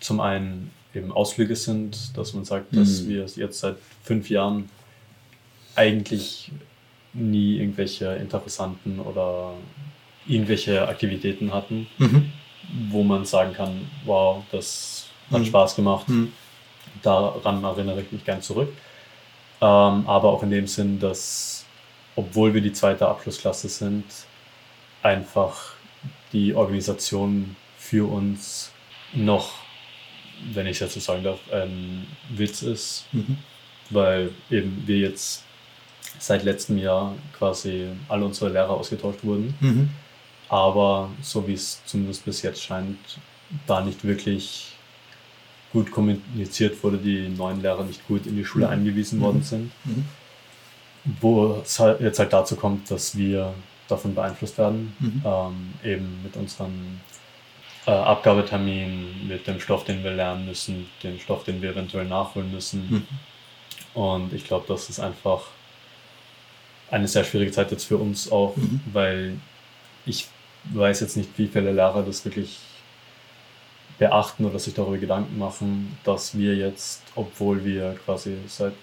zum 0.00 0.20
einen 0.20 0.70
eben 0.94 1.12
Ausflüge 1.12 1.56
sind, 1.56 2.16
dass 2.16 2.34
man 2.34 2.44
sagt, 2.44 2.72
mhm. 2.72 2.78
dass 2.78 3.06
wir 3.06 3.26
jetzt 3.26 3.60
seit 3.60 3.76
fünf 4.02 4.28
Jahren 4.28 4.68
eigentlich 5.74 6.50
nie 7.12 7.58
irgendwelche 7.58 8.14
interessanten 8.16 8.98
oder 9.00 9.54
irgendwelche 10.26 10.88
Aktivitäten 10.88 11.52
hatten, 11.52 11.86
mhm. 11.98 12.32
wo 12.90 13.02
man 13.02 13.24
sagen 13.24 13.52
kann, 13.52 13.88
wow, 14.04 14.42
das 14.50 15.06
hat 15.30 15.40
mhm. 15.40 15.46
Spaß 15.46 15.76
gemacht. 15.76 16.08
Mhm. 16.08 16.32
Daran 17.02 17.62
erinnere 17.62 18.02
ich 18.02 18.12
mich 18.12 18.24
gern 18.24 18.42
zurück. 18.42 18.72
Ähm, 19.60 20.06
aber 20.06 20.30
auch 20.30 20.42
in 20.42 20.50
dem 20.50 20.66
Sinn, 20.66 20.98
dass, 20.98 21.64
obwohl 22.14 22.52
wir 22.54 22.60
die 22.60 22.72
zweite 22.72 23.08
Abschlussklasse 23.08 23.68
sind, 23.68 24.04
einfach 25.02 25.72
die 26.32 26.54
Organisation 26.54 27.56
für 27.78 28.10
uns 28.10 28.72
noch, 29.14 29.52
wenn 30.52 30.66
ich 30.66 30.72
es 30.72 30.80
jetzt 30.80 30.94
so 30.94 31.00
sagen 31.00 31.24
darf, 31.24 31.38
ein 31.52 32.06
Witz 32.30 32.62
ist, 32.62 33.06
mhm. 33.12 33.38
weil 33.90 34.30
eben 34.50 34.82
wir 34.86 34.98
jetzt 34.98 35.44
seit 36.18 36.44
letztem 36.44 36.78
Jahr 36.78 37.14
quasi 37.38 37.88
alle 38.08 38.24
unsere 38.24 38.50
Lehrer 38.50 38.70
ausgetauscht 38.70 39.22
wurden. 39.22 39.54
Mhm. 39.60 39.88
Aber 40.48 41.10
so 41.22 41.46
wie 41.48 41.54
es 41.54 41.84
zumindest 41.86 42.24
bis 42.24 42.42
jetzt 42.42 42.62
scheint, 42.62 42.98
da 43.66 43.80
nicht 43.80 44.04
wirklich 44.04 44.75
gut 45.76 45.90
kommuniziert 45.90 46.82
wurde, 46.82 46.96
die 46.96 47.28
neuen 47.28 47.60
Lehrer 47.60 47.84
nicht 47.84 48.06
gut 48.08 48.24
in 48.24 48.34
die 48.34 48.46
Schule 48.46 48.66
mhm. 48.66 48.72
eingewiesen 48.72 49.20
worden 49.20 49.38
mhm. 49.38 49.42
sind. 49.42 49.72
Mhm. 49.84 50.04
Wo 51.20 51.60
es 51.62 51.78
halt 51.78 52.00
jetzt 52.00 52.18
halt 52.18 52.32
dazu 52.32 52.56
kommt, 52.56 52.90
dass 52.90 53.14
wir 53.16 53.52
davon 53.88 54.14
beeinflusst 54.14 54.56
werden, 54.56 54.96
ähm, 55.24 55.74
eben 55.84 56.22
mit 56.22 56.34
unseren 56.36 57.00
äh, 57.86 57.90
Abgabeterminen, 57.90 59.28
mit 59.28 59.46
dem 59.46 59.60
Stoff, 59.60 59.84
den 59.84 60.02
wir 60.02 60.12
lernen 60.12 60.46
müssen, 60.46 60.86
dem 61.02 61.20
Stoff, 61.20 61.44
den 61.44 61.60
wir 61.60 61.70
eventuell 61.70 62.06
nachholen 62.06 62.50
müssen. 62.50 62.88
Mhm. 62.90 63.06
Und 64.00 64.32
ich 64.32 64.44
glaube, 64.44 64.64
das 64.66 64.88
ist 64.88 64.98
einfach 64.98 65.42
eine 66.90 67.06
sehr 67.06 67.22
schwierige 67.22 67.52
Zeit 67.52 67.70
jetzt 67.70 67.84
für 67.84 67.98
uns 67.98 68.32
auch, 68.32 68.56
mhm. 68.56 68.80
weil 68.92 69.36
ich 70.06 70.26
weiß 70.72 71.00
jetzt 71.00 71.18
nicht, 71.18 71.28
wie 71.36 71.48
viele 71.48 71.70
Lehrer 71.70 72.02
das 72.02 72.24
wirklich 72.24 72.58
beachten 73.98 74.44
oder 74.44 74.58
sich 74.58 74.74
darüber 74.74 74.98
Gedanken 74.98 75.38
machen, 75.38 75.96
dass 76.04 76.36
wir 76.36 76.54
jetzt, 76.54 77.02
obwohl 77.14 77.64
wir 77.64 77.98
quasi 78.04 78.36
seit 78.46 78.74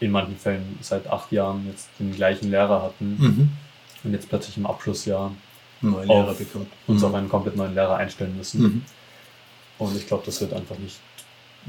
in 0.00 0.10
manchen 0.10 0.36
Fällen 0.36 0.78
seit 0.80 1.06
acht 1.06 1.30
Jahren 1.30 1.66
jetzt 1.66 1.88
den 1.98 2.14
gleichen 2.14 2.50
Lehrer 2.50 2.82
hatten 2.82 3.16
mhm. 3.18 3.52
und 4.02 4.12
jetzt 4.12 4.28
plötzlich 4.28 4.56
im 4.56 4.66
Abschlussjahr 4.66 5.32
Neue 5.82 6.06
Lehrer 6.06 6.34
bekommen. 6.34 6.66
uns 6.86 7.00
mhm. 7.00 7.06
auf 7.06 7.14
einen 7.14 7.28
komplett 7.28 7.56
neuen 7.56 7.74
Lehrer 7.74 7.96
einstellen 7.96 8.36
müssen. 8.36 8.62
Mhm. 8.62 8.82
Und 9.78 9.96
ich 9.96 10.06
glaube, 10.06 10.22
das 10.26 10.40
wird 10.40 10.52
einfach 10.52 10.78
nicht 10.78 10.98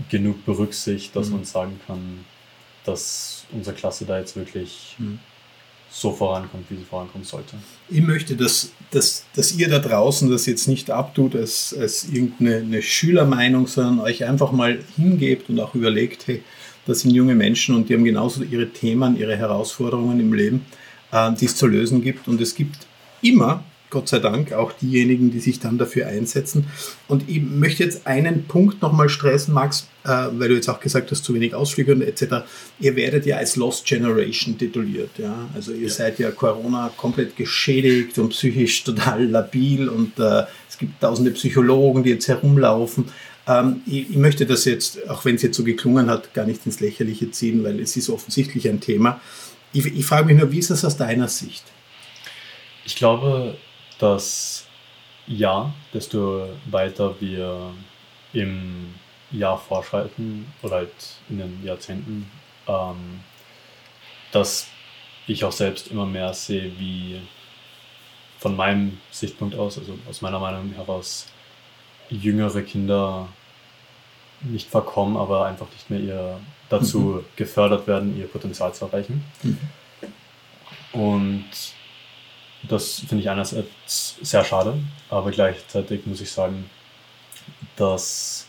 genug 0.10 0.46
berücksichtigt, 0.46 1.16
dass 1.16 1.28
mhm. 1.28 1.36
man 1.36 1.46
sagen 1.46 1.80
kann, 1.88 2.26
dass 2.86 3.46
unsere 3.52 3.76
Klasse 3.76 4.06
da 4.06 4.18
jetzt 4.18 4.36
wirklich 4.36 4.96
mhm 4.98 5.20
so 5.92 6.14
vorankommt, 6.14 6.66
wie 6.70 6.78
sie 6.78 6.84
vorankommen 6.84 7.26
sollte. 7.26 7.58
Ich 7.90 8.02
möchte, 8.02 8.36
dass, 8.36 8.72
dass, 8.92 9.26
dass 9.36 9.52
ihr 9.54 9.68
da 9.70 9.80
draußen 9.80 10.32
das 10.32 10.46
jetzt 10.46 10.68
nicht 10.68 10.90
abtut 10.90 11.36
als, 11.36 11.76
als 11.78 12.08
irgendeine 12.10 12.82
Schülermeinung, 12.82 13.68
sondern 13.68 14.00
euch 14.00 14.24
einfach 14.24 14.54
mal 14.54 14.80
hingebt 14.96 15.50
und 15.50 15.60
auch 15.60 15.76
überlegt, 15.76 16.28
hey, 16.28 16.44
das 16.86 17.02
sind 17.02 17.12
junge 17.12 17.36
Menschen 17.36 17.76
und 17.76 17.90
die 17.90 17.94
haben 17.94 18.06
genauso 18.06 18.44
ihre 18.44 18.70
Themen, 18.70 19.18
ihre 19.18 19.36
Herausforderungen 19.36 20.20
im 20.20 20.34
Leben, 20.34 20.66
äh, 21.12 21.32
die 21.34 21.46
es 21.46 21.56
zu 21.56 21.68
lösen 21.68 22.02
gibt. 22.02 22.28
Und 22.28 22.40
es 22.40 22.56
gibt 22.56 22.88
immer 23.22 23.64
Gott 23.92 24.08
sei 24.08 24.20
Dank 24.20 24.54
auch 24.54 24.72
diejenigen, 24.72 25.32
die 25.32 25.42
sich 25.42 25.60
dann 25.60 25.78
dafür 25.78 26.08
einsetzen. 26.08 26.66
Und 27.08 27.30
ich 27.30 27.42
möchte 27.42 27.84
jetzt 27.84 28.08
einen 28.08 28.46
Punkt 28.46 28.82
nochmal 28.82 29.10
stressen, 29.10 29.54
Max, 29.54 29.90
äh, 30.06 30.08
weil 30.32 30.50
du 30.50 30.56
jetzt 30.56 30.70
auch 30.70 30.80
gesagt 30.80 31.12
hast, 31.12 31.24
zu 31.24 31.34
wenig 31.34 31.54
Ausflüge 31.54 31.94
und 31.94 32.02
etc. 32.02 32.46
Ihr 32.80 32.96
werdet 32.96 33.26
ja 33.26 33.38
als 33.38 33.58
Lost 33.58 33.86
Generation 33.86 34.58
tituliert. 34.58 35.12
Ja? 35.18 35.50
Also 35.54 35.74
ihr 35.74 35.88
ja. 35.88 35.90
seid 35.90 36.20
ja 36.20 36.32
Corona 36.32 36.92
komplett 36.96 37.36
geschädigt 37.36 38.18
und 38.18 38.30
psychisch 38.30 38.84
total 38.84 39.26
labil 39.26 39.90
und 39.90 40.18
äh, 40.18 40.46
es 40.70 40.78
gibt 40.78 41.02
tausende 41.02 41.32
Psychologen, 41.32 42.04
die 42.04 42.12
jetzt 42.12 42.30
herumlaufen. 42.30 43.06
Ähm, 43.46 43.82
ich, 43.86 44.10
ich, 44.10 44.18
möchte 44.18 44.46
das 44.46 44.64
jetzt, 44.66 45.10
auch 45.10 45.26
wenn 45.26 45.36
es 45.36 45.42
jetzt 45.42 45.58
so 45.58 45.66
geklungen 45.66 46.10
hat, 46.10 46.34
gar 46.34 46.46
nicht 46.46 46.66
ins 46.66 46.80
Lächerliche 46.80 47.30
ziehen, 47.30 47.64
weil 47.66 47.80
es 47.82 47.98
ist 47.98 48.10
offensichtlich 48.10 48.70
ein 48.70 48.80
Thema. 48.80 49.20
Ich, 49.74 49.86
ich 49.86 50.06
frage 50.06 50.28
mich 50.28 50.38
nur, 50.38 50.52
wie 50.52 50.60
ist 50.60 50.70
das 50.70 50.86
aus 50.86 50.96
deiner 50.96 51.28
Sicht? 51.28 51.64
Ich 52.86 52.96
glaube, 52.96 53.58
dass 54.02 54.66
ja, 55.28 55.72
desto 55.94 56.50
weiter 56.66 57.16
wir 57.20 57.74
im 58.34 58.96
Jahr 59.32 59.58
vorschreiten 59.58 60.52
oder 60.62 60.78
halt 60.78 60.92
in 61.30 61.38
den 61.38 61.64
Jahrzehnten, 61.64 62.30
ähm, 62.68 63.22
dass 64.32 64.68
ich 65.28 65.44
auch 65.46 65.52
selbst 65.52 65.88
immer 65.88 66.06
mehr 66.06 66.34
sehe, 66.34 66.78
wie 66.80 67.22
von 68.40 68.56
meinem 68.56 69.00
Sichtpunkt 69.12 69.56
aus, 69.56 69.78
also 69.78 69.98
aus 70.10 70.22
meiner 70.22 70.40
Meinung 70.40 70.74
heraus, 70.74 71.28
jüngere 72.10 72.64
Kinder 72.64 73.28
nicht 74.42 74.70
verkommen, 74.70 75.16
aber 75.16 75.46
einfach 75.46 75.68
nicht 75.72 75.90
mehr 75.90 76.00
ihr 76.00 76.40
dazu 76.70 77.00
mhm. 77.00 77.26
gefördert 77.36 77.86
werden, 77.86 78.18
ihr 78.18 78.28
Potenzial 78.28 78.74
zu 78.74 78.86
erreichen. 78.86 79.24
Mhm. 79.44 79.60
Und 80.94 81.46
das 82.64 83.00
finde 83.00 83.24
ich 83.24 83.30
einerseits 83.30 84.18
sehr 84.22 84.44
schade, 84.44 84.78
aber 85.10 85.32
gleichzeitig 85.32 86.06
muss 86.06 86.22
ich 86.22 86.32
sagen, 86.32 86.70
dass 87.76 88.46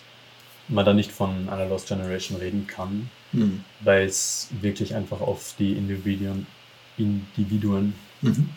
man 0.69 0.85
da 0.85 0.93
nicht 0.93 1.13
von 1.13 1.49
einer 1.49 1.67
Lost 1.67 1.89
Generation 1.89 2.39
reden 2.39 2.67
kann, 2.67 3.11
mhm. 3.33 3.65
weil 3.81 4.07
es 4.07 4.49
wirklich 4.61 4.95
einfach 4.95 5.21
auf 5.21 5.55
die 5.59 5.73
Individuen, 5.73 6.47
Individuen 6.99 7.95
mhm. 8.21 8.51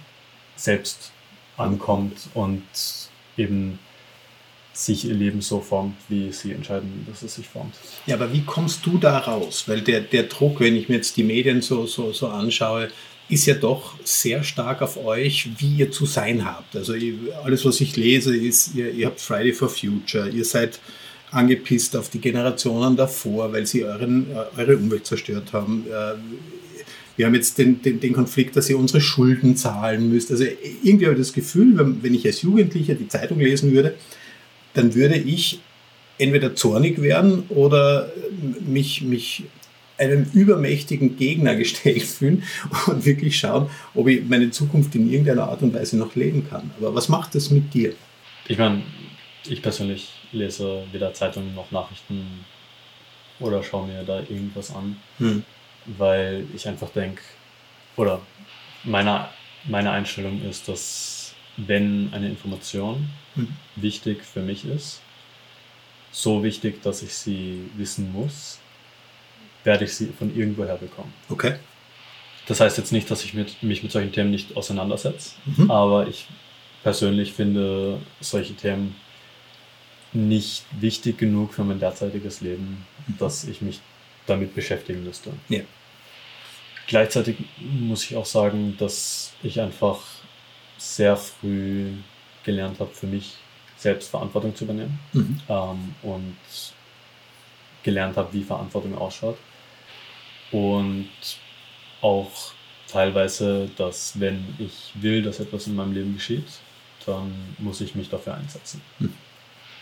selbst 0.55 1.12
ankommt 1.57 2.29
und 2.33 2.63
eben 3.38 3.79
sich 4.74 5.05
ihr 5.05 5.13
Leben 5.13 5.41
so 5.41 5.62
formt, 5.62 5.95
wie 6.09 6.33
sie 6.33 6.51
entscheiden, 6.51 7.07
dass 7.09 7.21
es 7.21 7.35
sich 7.35 7.47
formt. 7.47 7.75
Ja, 8.07 8.15
aber 8.15 8.33
wie 8.33 8.43
kommst 8.43 8.85
du 8.85 8.97
da 8.97 9.19
raus? 9.19 9.63
Weil 9.67 9.81
der, 9.81 10.01
der 10.01 10.24
Druck, 10.24 10.59
wenn 10.59 10.75
ich 10.75 10.89
mir 10.89 10.95
jetzt 10.95 11.15
die 11.15 11.24
Medien 11.24 11.62
so, 11.62 11.85
so, 11.85 12.12
so 12.12 12.27
anschaue, 12.27 12.89
ist 13.27 13.46
ja 13.46 13.55
doch 13.55 13.96
sehr 14.03 14.44
stark 14.44 14.82
auf 14.82 15.03
euch, 15.03 15.50
wie 15.58 15.77
ihr 15.77 15.91
zu 15.91 16.05
sein 16.05 16.46
habt. 16.46 16.75
Also 16.75 16.94
alles, 17.44 17.65
was 17.65 17.82
ich 17.82 17.96
lese, 17.96 18.36
ist, 18.36 18.75
ihr, 18.75 18.91
ihr 18.91 19.08
habt 19.08 19.20
Friday 19.20 19.53
for 19.53 19.70
Future, 19.70 20.29
ihr 20.29 20.46
seid 20.46 20.79
angepisst 21.32 21.96
auf 21.96 22.10
die 22.10 22.20
Generationen 22.20 22.96
davor, 22.96 23.51
weil 23.51 23.65
sie 23.65 23.84
euren, 23.84 24.27
eure 24.58 24.77
Umwelt 24.77 25.05
zerstört 25.05 25.53
haben. 25.53 25.86
Äh, 25.88 26.15
wir 27.17 27.25
haben 27.25 27.36
jetzt 27.36 27.58
den, 27.58 27.82
den, 27.82 28.00
den, 28.00 28.13
Konflikt, 28.13 28.55
dass 28.55 28.70
ihr 28.70 28.77
unsere 28.77 29.01
Schulden 29.01 29.55
zahlen 29.55 30.10
müsst. 30.10 30.32
Also 30.32 30.46
irgendwie 30.84 31.05
habe 31.05 31.15
ich 31.15 31.22
das 31.22 31.34
Gefühl, 31.34 31.77
wenn, 31.77 32.03
wenn 32.03 32.13
ich 32.13 32.25
als 32.25 32.41
Jugendlicher 32.41 32.94
die 32.94 33.08
Zeitung 33.08 33.39
lesen 33.39 33.72
würde, 33.72 33.96
dann 34.74 34.94
würde 34.94 35.15
ich 35.15 35.62
entweder 36.17 36.55
zornig 36.55 37.01
werden 37.01 37.44
oder 37.50 38.12
mich, 38.65 39.01
mich 39.01 39.46
einem 39.98 40.30
übermächtigen 40.34 41.18
Gegner 41.18 41.56
gestellt 41.64 42.04
fühlen 42.04 42.44
und 42.88 43.06
wirklich 43.06 43.38
schauen, 43.38 43.70
ob 43.94 44.08
ich 44.08 44.24
meine 44.25 44.52
Zukunft 44.52 44.96
in 44.96 45.12
irgendeiner 45.12 45.50
Art 45.50 45.62
und 45.62 45.74
Weise 45.74 45.98
noch 45.98 46.16
leben 46.16 46.48
kann. 46.50 46.72
Aber 46.78 46.94
was 46.96 47.10
macht 47.10 47.36
das 47.36 47.52
mit 47.52 47.74
dir? 47.74 47.94
Ich 48.48 48.58
meine, 48.58 48.84
ich 49.48 49.62
persönlich 49.62 50.10
lese 50.32 50.84
weder 50.92 51.14
Zeitungen 51.14 51.56
noch 51.56 51.72
Nachrichten 51.72 52.46
oder 53.40 53.64
schaue 53.64 53.88
mir 53.88 54.04
da 54.04 54.20
irgendwas 54.20 54.74
an, 54.74 54.98
hm. 55.18 55.44
weil 55.98 56.46
ich 56.54 56.68
einfach 56.68 56.90
denke, 56.90 57.22
oder 57.96 58.22
meine, 58.84 59.28
meine 59.66 59.92
Einstellung 59.92 60.42
ist, 60.44 60.68
dass 60.68 61.34
wenn 61.58 62.14
eine 62.14 62.30
Information 62.30 63.10
hm. 63.36 63.48
wichtig 63.75 64.24
für 64.24 64.42
mich 64.42 64.66
ist, 64.66 65.02
so 66.12 66.44
wichtig, 66.44 66.82
dass 66.82 67.02
ich 67.02 67.14
sie 67.14 67.70
wissen 67.75 68.12
muss, 68.14 68.60
werde 69.65 69.86
ich 69.86 69.95
sie 69.95 70.07
von 70.07 70.36
irgendwoher 70.36 70.77
bekommen. 70.77 71.13
Okay. 71.29 71.55
Das 72.48 72.60
heißt 72.60 72.77
jetzt 72.77 72.91
nicht, 72.91 73.10
dass 73.10 73.24
ich 73.24 73.34
mit, 73.34 73.62
mich 73.63 73.84
mit 73.84 73.91
solchen 73.91 74.12
Themen 74.12 74.29
nicht 74.31 74.55
auseinandersetze, 74.55 75.31
mhm. 75.45 75.72
aber 75.72 76.07
ich 76.07 76.27
persönlich 76.84 77.34
finde 77.34 78.00
solche 78.22 78.53
Themen 78.53 78.95
nicht 80.13 80.63
wichtig 80.79 81.17
genug 81.17 81.53
für 81.53 81.63
mein 81.63 81.79
derzeitiges 81.79 82.41
Leben, 82.41 82.86
mhm. 83.07 83.17
dass 83.17 83.43
ich 83.45 83.62
mich 83.62 83.81
damit 84.27 84.53
beschäftigen 84.53 85.03
müsste. 85.03 85.31
Ja. 85.50 85.62
Gleichzeitig 86.88 87.38
muss 87.60 88.03
ich 88.03 88.15
auch 88.15 88.25
sagen, 88.25 88.75
dass 88.77 89.34
ich 89.41 89.60
einfach 89.60 90.00
sehr 90.77 91.17
früh 91.17 91.93
gelernt 92.43 92.79
habe, 92.79 92.93
für 92.93 93.07
mich 93.07 93.34
selbst 93.77 94.10
Verantwortung 94.10 94.55
zu 94.55 94.65
übernehmen 94.65 95.00
mhm. 95.13 95.39
ähm, 95.50 95.95
und 96.03 96.38
gelernt 97.84 98.17
habe, 98.17 98.31
wie 98.34 98.43
Verantwortung 98.43 98.95
ausschaut. 98.95 99.38
Und 100.55 101.09
auch 102.01 102.31
teilweise, 102.88 103.69
dass 103.75 104.17
wenn 104.21 104.55
ich 104.57 104.93
will, 104.93 105.21
dass 105.21 105.41
etwas 105.41 105.67
in 105.67 105.75
meinem 105.75 105.93
Leben 105.93 106.13
geschieht, 106.13 106.47
dann 107.05 107.33
muss 107.57 107.81
ich 107.81 107.93
mich 107.93 108.09
dafür 108.09 108.35
einsetzen. 108.35 108.81
Mhm. 109.00 109.13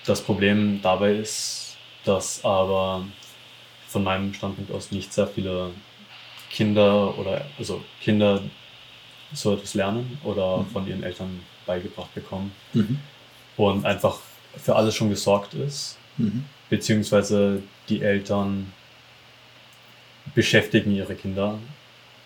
Das 0.07 0.21
Problem 0.21 0.79
dabei 0.81 1.13
ist, 1.13 1.77
dass 2.05 2.43
aber 2.43 3.05
von 3.87 4.03
meinem 4.03 4.33
Standpunkt 4.33 4.71
aus 4.71 4.91
nicht 4.91 5.13
sehr 5.13 5.27
viele 5.27 5.69
Kinder 6.49 7.15
oder 7.19 7.45
also 7.59 7.83
Kinder 8.01 8.41
so 9.31 9.53
etwas 9.53 9.75
lernen 9.75 10.17
oder 10.23 10.57
mhm. 10.57 10.67
von 10.71 10.87
ihren 10.87 11.03
Eltern 11.03 11.39
beigebracht 11.67 12.15
bekommen 12.15 12.51
mhm. 12.73 12.99
und 13.57 13.85
einfach 13.85 14.17
für 14.57 14.75
alles 14.75 14.95
schon 14.95 15.09
gesorgt 15.09 15.53
ist, 15.53 15.99
mhm. 16.17 16.45
beziehungsweise 16.71 17.61
die 17.89 18.01
Eltern 18.01 18.73
beschäftigen 20.35 20.95
ihre 20.95 21.15
Kinder 21.15 21.59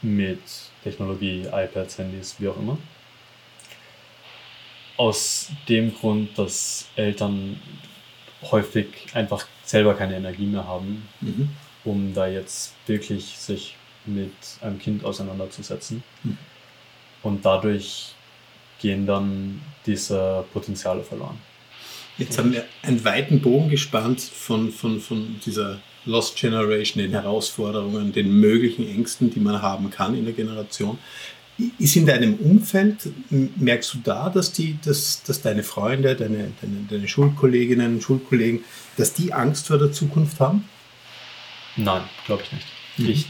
mit 0.01 0.39
Technologie, 0.83 1.45
iPads, 1.51 1.97
Handys, 1.97 2.35
wie 2.39 2.47
auch 2.47 2.57
immer. 2.57 2.77
Aus 4.95 5.51
dem 5.67 5.93
Grund, 5.93 6.37
dass 6.37 6.87
Eltern 6.95 7.59
häufig 8.43 8.87
einfach 9.13 9.47
selber 9.63 9.93
keine 9.93 10.15
Energie 10.15 10.45
mehr 10.45 10.67
haben, 10.67 11.07
mhm. 11.21 11.49
um 11.83 12.13
da 12.13 12.27
jetzt 12.27 12.73
wirklich 12.87 13.37
sich 13.37 13.75
mit 14.05 14.33
einem 14.61 14.79
Kind 14.79 15.03
auseinanderzusetzen. 15.03 16.03
Mhm. 16.23 16.37
Und 17.23 17.45
dadurch 17.45 18.13
gehen 18.79 19.05
dann 19.05 19.61
diese 19.85 20.45
Potenziale 20.53 21.03
verloren. 21.03 21.37
Jetzt 22.17 22.37
haben 22.37 22.51
wir 22.51 22.65
einen 22.81 23.03
weiten 23.03 23.41
Bogen 23.41 23.69
gespannt 23.69 24.21
von, 24.21 24.71
von, 24.71 24.99
von 24.99 25.39
dieser 25.45 25.79
Lost 26.07 26.37
Generation, 26.37 27.03
den 27.03 27.11
Herausforderungen, 27.11 28.13
den 28.13 28.31
möglichen 28.39 28.87
Ängsten, 28.87 29.29
die 29.29 29.39
man 29.39 29.61
haben 29.61 29.91
kann 29.91 30.17
in 30.17 30.25
der 30.25 30.33
Generation. 30.33 30.97
Ist 31.79 31.95
in 31.95 32.05
deinem 32.05 32.35
Umfeld, 32.35 32.97
merkst 33.29 33.93
du 33.95 33.97
da, 34.03 34.29
dass, 34.29 34.53
die, 34.53 34.77
dass, 34.83 35.23
dass 35.23 35.41
deine 35.41 35.63
Freunde, 35.63 36.15
deine, 36.15 36.51
deine, 36.61 36.85
deine 36.89 37.07
Schulkolleginnen, 37.07 37.99
Schulkollegen, 37.99 38.63
dass 38.95 39.13
die 39.13 39.33
Angst 39.33 39.67
vor 39.67 39.79
der 39.79 39.91
Zukunft 39.91 40.39
haben? 40.39 40.69
Nein, 41.75 42.03
glaube 42.25 42.43
ich 42.43 42.51
nicht. 42.51 42.67
Mhm. 42.97 43.09
Ich, 43.09 43.25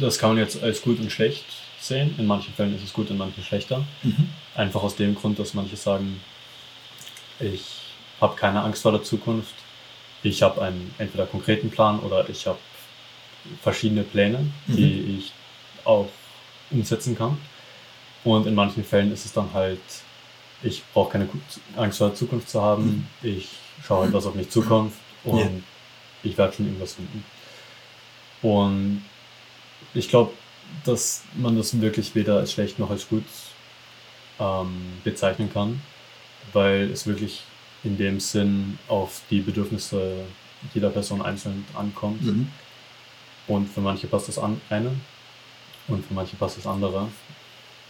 das 0.00 0.18
kann 0.18 0.30
man 0.30 0.38
jetzt 0.38 0.62
als 0.62 0.80
gut 0.80 1.00
und 1.00 1.10
schlecht 1.10 1.44
sehen. 1.80 2.14
In 2.18 2.26
manchen 2.26 2.54
Fällen 2.54 2.74
ist 2.74 2.84
es 2.84 2.92
gut, 2.92 3.10
in 3.10 3.18
manchen 3.18 3.42
schlechter. 3.42 3.84
Mhm. 4.02 4.28
Einfach 4.54 4.82
aus 4.82 4.96
dem 4.96 5.14
Grund, 5.14 5.38
dass 5.38 5.54
manche 5.54 5.76
sagen, 5.76 6.20
ich 7.40 7.64
habe 8.20 8.36
keine 8.36 8.62
Angst 8.62 8.82
vor 8.82 8.92
der 8.92 9.02
Zukunft. 9.02 9.54
Ich 10.22 10.42
habe 10.42 10.62
einen 10.62 10.94
entweder 10.98 11.26
konkreten 11.26 11.70
Plan 11.70 12.00
oder 12.00 12.28
ich 12.28 12.46
habe 12.46 12.58
verschiedene 13.60 14.02
Pläne, 14.02 14.38
mhm. 14.66 14.76
die 14.76 15.18
ich 15.18 15.32
auch 15.84 16.08
umsetzen 16.70 17.16
kann. 17.16 17.38
Und 18.24 18.46
in 18.46 18.54
manchen 18.54 18.84
Fällen 18.84 19.12
ist 19.12 19.24
es 19.24 19.32
dann 19.32 19.52
halt, 19.52 19.80
ich 20.62 20.82
brauche 20.92 21.12
keine 21.12 21.28
Angst 21.76 21.98
vor 21.98 22.08
der 22.08 22.16
Zukunft 22.16 22.48
zu 22.48 22.62
haben. 22.62 23.08
Mhm. 23.22 23.28
Ich 23.28 23.48
schaue 23.84 24.04
halt, 24.04 24.12
was 24.12 24.26
auf 24.26 24.34
mich 24.34 24.50
zukommt 24.50 24.94
und 25.24 25.40
ja. 25.40 25.50
ich 26.22 26.38
werde 26.38 26.54
schon 26.54 26.66
irgendwas 26.66 26.94
finden. 26.94 27.24
Und 28.42 29.04
ich 29.94 30.08
glaube, 30.08 30.32
dass 30.84 31.24
man 31.34 31.56
das 31.56 31.80
wirklich 31.80 32.14
weder 32.14 32.36
als 32.36 32.52
schlecht 32.52 32.78
noch 32.78 32.90
als 32.90 33.08
gut 33.08 33.24
ähm, 34.38 35.00
bezeichnen 35.04 35.52
kann, 35.52 35.82
weil 36.52 36.90
es 36.90 37.06
wirklich 37.06 37.42
in 37.84 37.96
dem 37.96 38.20
Sinn 38.20 38.78
auf 38.88 39.22
die 39.30 39.40
Bedürfnisse 39.40 40.24
jeder 40.74 40.90
Person 40.90 41.22
einzeln 41.22 41.64
ankommt. 41.74 42.22
Mhm. 42.22 42.48
Und 43.48 43.68
für 43.68 43.80
manche 43.80 44.06
passt 44.06 44.28
das 44.28 44.38
eine 44.38 44.92
und 45.88 46.06
für 46.06 46.14
manche 46.14 46.36
passt 46.36 46.58
das 46.58 46.66
andere. 46.66 47.08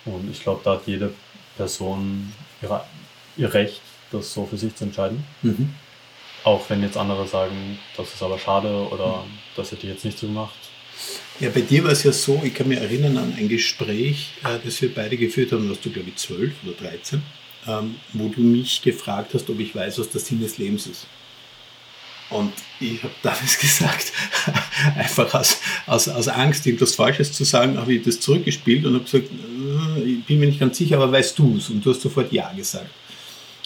Und 0.04 0.30
ich 0.30 0.42
glaube, 0.42 0.62
da 0.64 0.72
hat 0.72 0.82
jede 0.86 1.12
Person 1.56 2.32
ihre, 2.62 2.84
ihr 3.36 3.52
Recht, 3.52 3.80
das 4.10 4.32
so 4.32 4.46
für 4.46 4.56
sich 4.56 4.74
zu 4.74 4.84
entscheiden. 4.84 5.24
Mhm. 5.42 5.74
Auch 6.44 6.68
wenn 6.70 6.82
jetzt 6.82 6.96
andere 6.96 7.26
sagen, 7.28 7.78
das 7.96 8.12
ist 8.14 8.22
aber 8.22 8.38
schade 8.38 8.88
oder 8.90 9.18
mhm. 9.18 9.38
das 9.56 9.70
hätte 9.70 9.86
ich 9.86 9.92
jetzt 9.92 10.04
nicht 10.04 10.18
so 10.18 10.26
gemacht. 10.26 10.54
Ja, 11.40 11.50
bei 11.50 11.60
dir 11.60 11.84
war 11.84 11.92
es 11.92 12.02
ja 12.04 12.12
so, 12.12 12.40
ich 12.44 12.54
kann 12.54 12.68
mich 12.68 12.78
erinnern 12.78 13.16
an 13.16 13.34
ein 13.36 13.48
Gespräch, 13.48 14.32
äh, 14.44 14.58
das 14.64 14.80
wir 14.82 14.94
beide 14.94 15.16
geführt 15.16 15.52
haben, 15.52 15.68
warst 15.68 15.84
du 15.84 15.90
glaube 15.90 16.10
ich 16.10 16.16
12 16.16 16.52
oder 16.64 16.72
13, 16.74 17.22
ähm, 17.66 17.96
wo 18.12 18.28
du 18.28 18.40
mich 18.40 18.82
gefragt 18.82 19.34
hast, 19.34 19.48
ob 19.50 19.60
ich 19.60 19.74
weiß, 19.74 19.98
was 19.98 20.10
der 20.10 20.20
Sinn 20.20 20.40
des 20.40 20.58
Lebens 20.58 20.86
ist. 20.86 21.06
Und 22.30 22.52
ich 22.80 23.02
habe 23.02 23.12
damals 23.22 23.58
gesagt, 23.60 24.12
einfach 24.96 25.32
aus, 25.34 25.58
aus, 25.86 26.08
aus 26.08 26.28
Angst, 26.28 26.66
etwas 26.66 26.94
Falsches 26.94 27.32
zu 27.32 27.44
sagen, 27.44 27.78
habe 27.78 27.94
ich 27.94 28.02
das 28.02 28.20
zurückgespielt 28.20 28.86
und 28.86 28.94
habe 28.94 29.04
gesagt, 29.04 29.28
äh, 29.28 30.02
ich 30.02 30.24
bin 30.24 30.40
mir 30.40 30.46
nicht 30.46 30.60
ganz 30.60 30.78
sicher, 30.78 30.96
aber 30.96 31.12
weißt 31.12 31.38
du 31.38 31.56
es? 31.56 31.68
Und 31.68 31.84
du 31.84 31.90
hast 31.90 32.00
sofort 32.00 32.32
Ja 32.32 32.52
gesagt. 32.52 32.90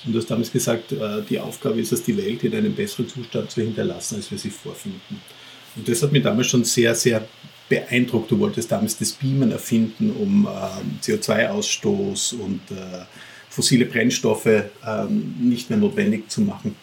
Und 0.04 0.12
du 0.12 0.18
hast 0.18 0.30
damals 0.30 0.50
gesagt, 0.50 0.92
äh, 0.92 1.22
die 1.28 1.38
Aufgabe 1.38 1.80
ist 1.80 1.92
es, 1.92 2.02
die 2.02 2.16
Welt 2.16 2.42
in 2.44 2.54
einem 2.54 2.74
besseren 2.74 3.08
Zustand 3.08 3.50
zu 3.50 3.62
hinterlassen, 3.62 4.16
als 4.16 4.30
wir 4.30 4.38
sie 4.38 4.50
vorfinden. 4.50 5.20
Und 5.76 5.88
das 5.88 6.02
hat 6.02 6.12
mich 6.12 6.22
damals 6.22 6.48
schon 6.48 6.64
sehr, 6.64 6.94
sehr 6.94 7.26
beeindruckt. 7.68 8.30
Du 8.30 8.38
wolltest 8.38 8.70
damals 8.70 8.98
das 8.98 9.12
Beamen 9.12 9.52
erfinden, 9.52 10.10
um 10.10 10.46
ähm, 10.46 10.98
CO2-Ausstoß 11.02 12.34
und 12.34 12.60
äh, 12.70 13.04
fossile 13.56 13.86
Brennstoffe 13.86 14.46
ähm, 14.46 15.34
nicht 15.40 15.70
mehr 15.70 15.78
notwendig 15.78 16.30
zu 16.30 16.42
machen. 16.42 16.76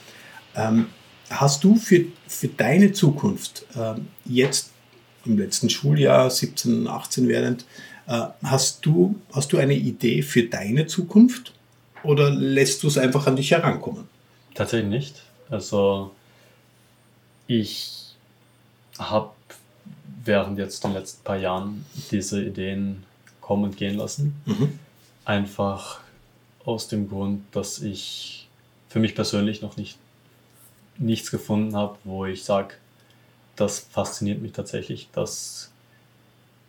Ähm, 0.55 0.87
hast 1.29 1.63
du 1.63 1.75
für, 1.75 2.05
für 2.27 2.47
deine 2.47 2.91
Zukunft 2.91 3.65
jetzt 4.25 4.71
im 5.25 5.37
letzten 5.37 5.69
Schuljahr, 5.69 6.29
17, 6.29 6.87
18 6.87 7.27
werdend, 7.27 7.65
hast, 8.43 8.85
du, 8.85 9.15
hast 9.31 9.51
du 9.51 9.57
eine 9.57 9.73
Idee 9.73 10.21
für 10.21 10.43
deine 10.43 10.85
Zukunft? 10.85 11.53
oder 12.03 12.29
lässt 12.29 12.83
du 12.83 12.87
es 12.87 12.97
einfach 12.97 13.25
an 13.27 13.35
dich 13.35 13.51
herankommen? 13.51 14.07
Tatsächlich 14.53 14.89
nicht. 14.89 15.23
Also 15.49 16.11
ich 17.47 18.15
habe 18.99 19.31
während 20.23 20.59
jetzt 20.59 20.83
den 20.83 20.93
letzten 20.93 21.23
paar 21.23 21.37
Jahren 21.37 21.85
diese 22.11 22.43
Ideen 22.43 23.03
kommen 23.41 23.63
und 23.63 23.77
gehen 23.77 23.97
lassen. 23.97 24.35
Mhm. 24.45 24.79
Einfach 25.25 26.01
aus 26.65 26.87
dem 26.87 27.09
Grund, 27.09 27.43
dass 27.51 27.79
ich 27.79 28.47
für 28.89 28.99
mich 28.99 29.15
persönlich 29.15 29.61
noch 29.61 29.77
nicht 29.77 29.97
nichts 30.97 31.31
gefunden 31.31 31.75
habe, 31.75 31.97
wo 32.03 32.25
ich 32.25 32.43
sage, 32.43 32.75
das 33.55 33.79
fasziniert 33.79 34.41
mich 34.41 34.51
tatsächlich, 34.51 35.09
dass 35.11 35.71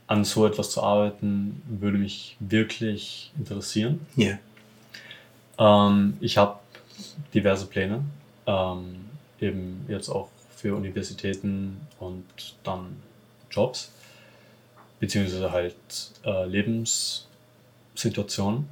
an 0.07 0.25
so 0.25 0.47
etwas 0.47 0.71
zu 0.71 0.83
arbeiten 0.83 1.63
würde 1.67 1.99
mich 1.99 2.37
wirklich 2.41 3.33
interessieren. 3.39 4.07
Yeah. 4.19 4.39
Ähm, 5.59 6.17
ich 6.21 6.37
habe 6.37 6.59
diverse 7.33 7.67
Pläne, 7.67 8.03
ähm, 8.47 9.07
eben 9.41 9.87
jetzt 9.89 10.09
auch 10.09 10.29
für 10.57 10.75
Universitäten 10.75 11.81
und 12.01 12.25
dann 12.63 12.97
Jobs, 13.51 13.91
beziehungsweise 15.01 15.53
halt 15.53 15.75
äh, 16.25 16.47
Lebenssituationen. 16.47 18.69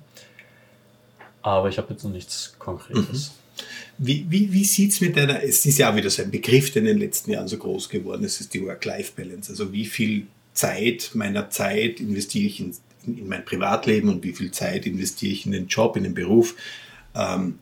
Aber 1.42 1.68
ich 1.68 1.78
habe 1.78 1.92
jetzt 1.92 2.04
noch 2.04 2.12
nichts 2.12 2.54
Konkretes. 2.58 3.30
Mhm. 3.30 3.64
Wie, 3.98 4.26
wie, 4.28 4.52
wie 4.52 4.64
sieht 4.64 4.92
es 4.92 5.00
mit 5.00 5.16
deiner, 5.16 5.42
es 5.42 5.66
ist 5.66 5.78
ja 5.78 5.90
auch 5.90 5.96
wieder 5.96 6.10
so 6.10 6.22
ein 6.22 6.30
Begriff, 6.30 6.72
der 6.72 6.80
in 6.80 6.86
den 6.86 6.98
letzten 6.98 7.30
Jahren 7.32 7.48
so 7.48 7.58
groß 7.58 7.88
geworden 7.88 8.24
ist, 8.24 8.40
ist 8.40 8.54
die 8.54 8.64
Work-Life-Balance. 8.64 9.50
Also 9.50 9.72
wie 9.72 9.84
viel 9.84 10.26
Zeit 10.54 11.10
meiner 11.14 11.50
Zeit 11.50 12.00
investiere 12.00 12.46
ich 12.46 12.60
in 12.60 12.74
in, 13.06 13.18
in 13.18 13.28
mein 13.28 13.44
Privatleben 13.44 14.08
und 14.08 14.22
wie 14.22 14.32
viel 14.32 14.50
Zeit 14.50 14.86
investiere 14.86 15.32
ich 15.32 15.46
in 15.46 15.52
den 15.52 15.66
Job, 15.66 15.96
in 15.96 16.04
den 16.04 16.14
Beruf. 16.14 16.54
Ähm, 17.14 17.58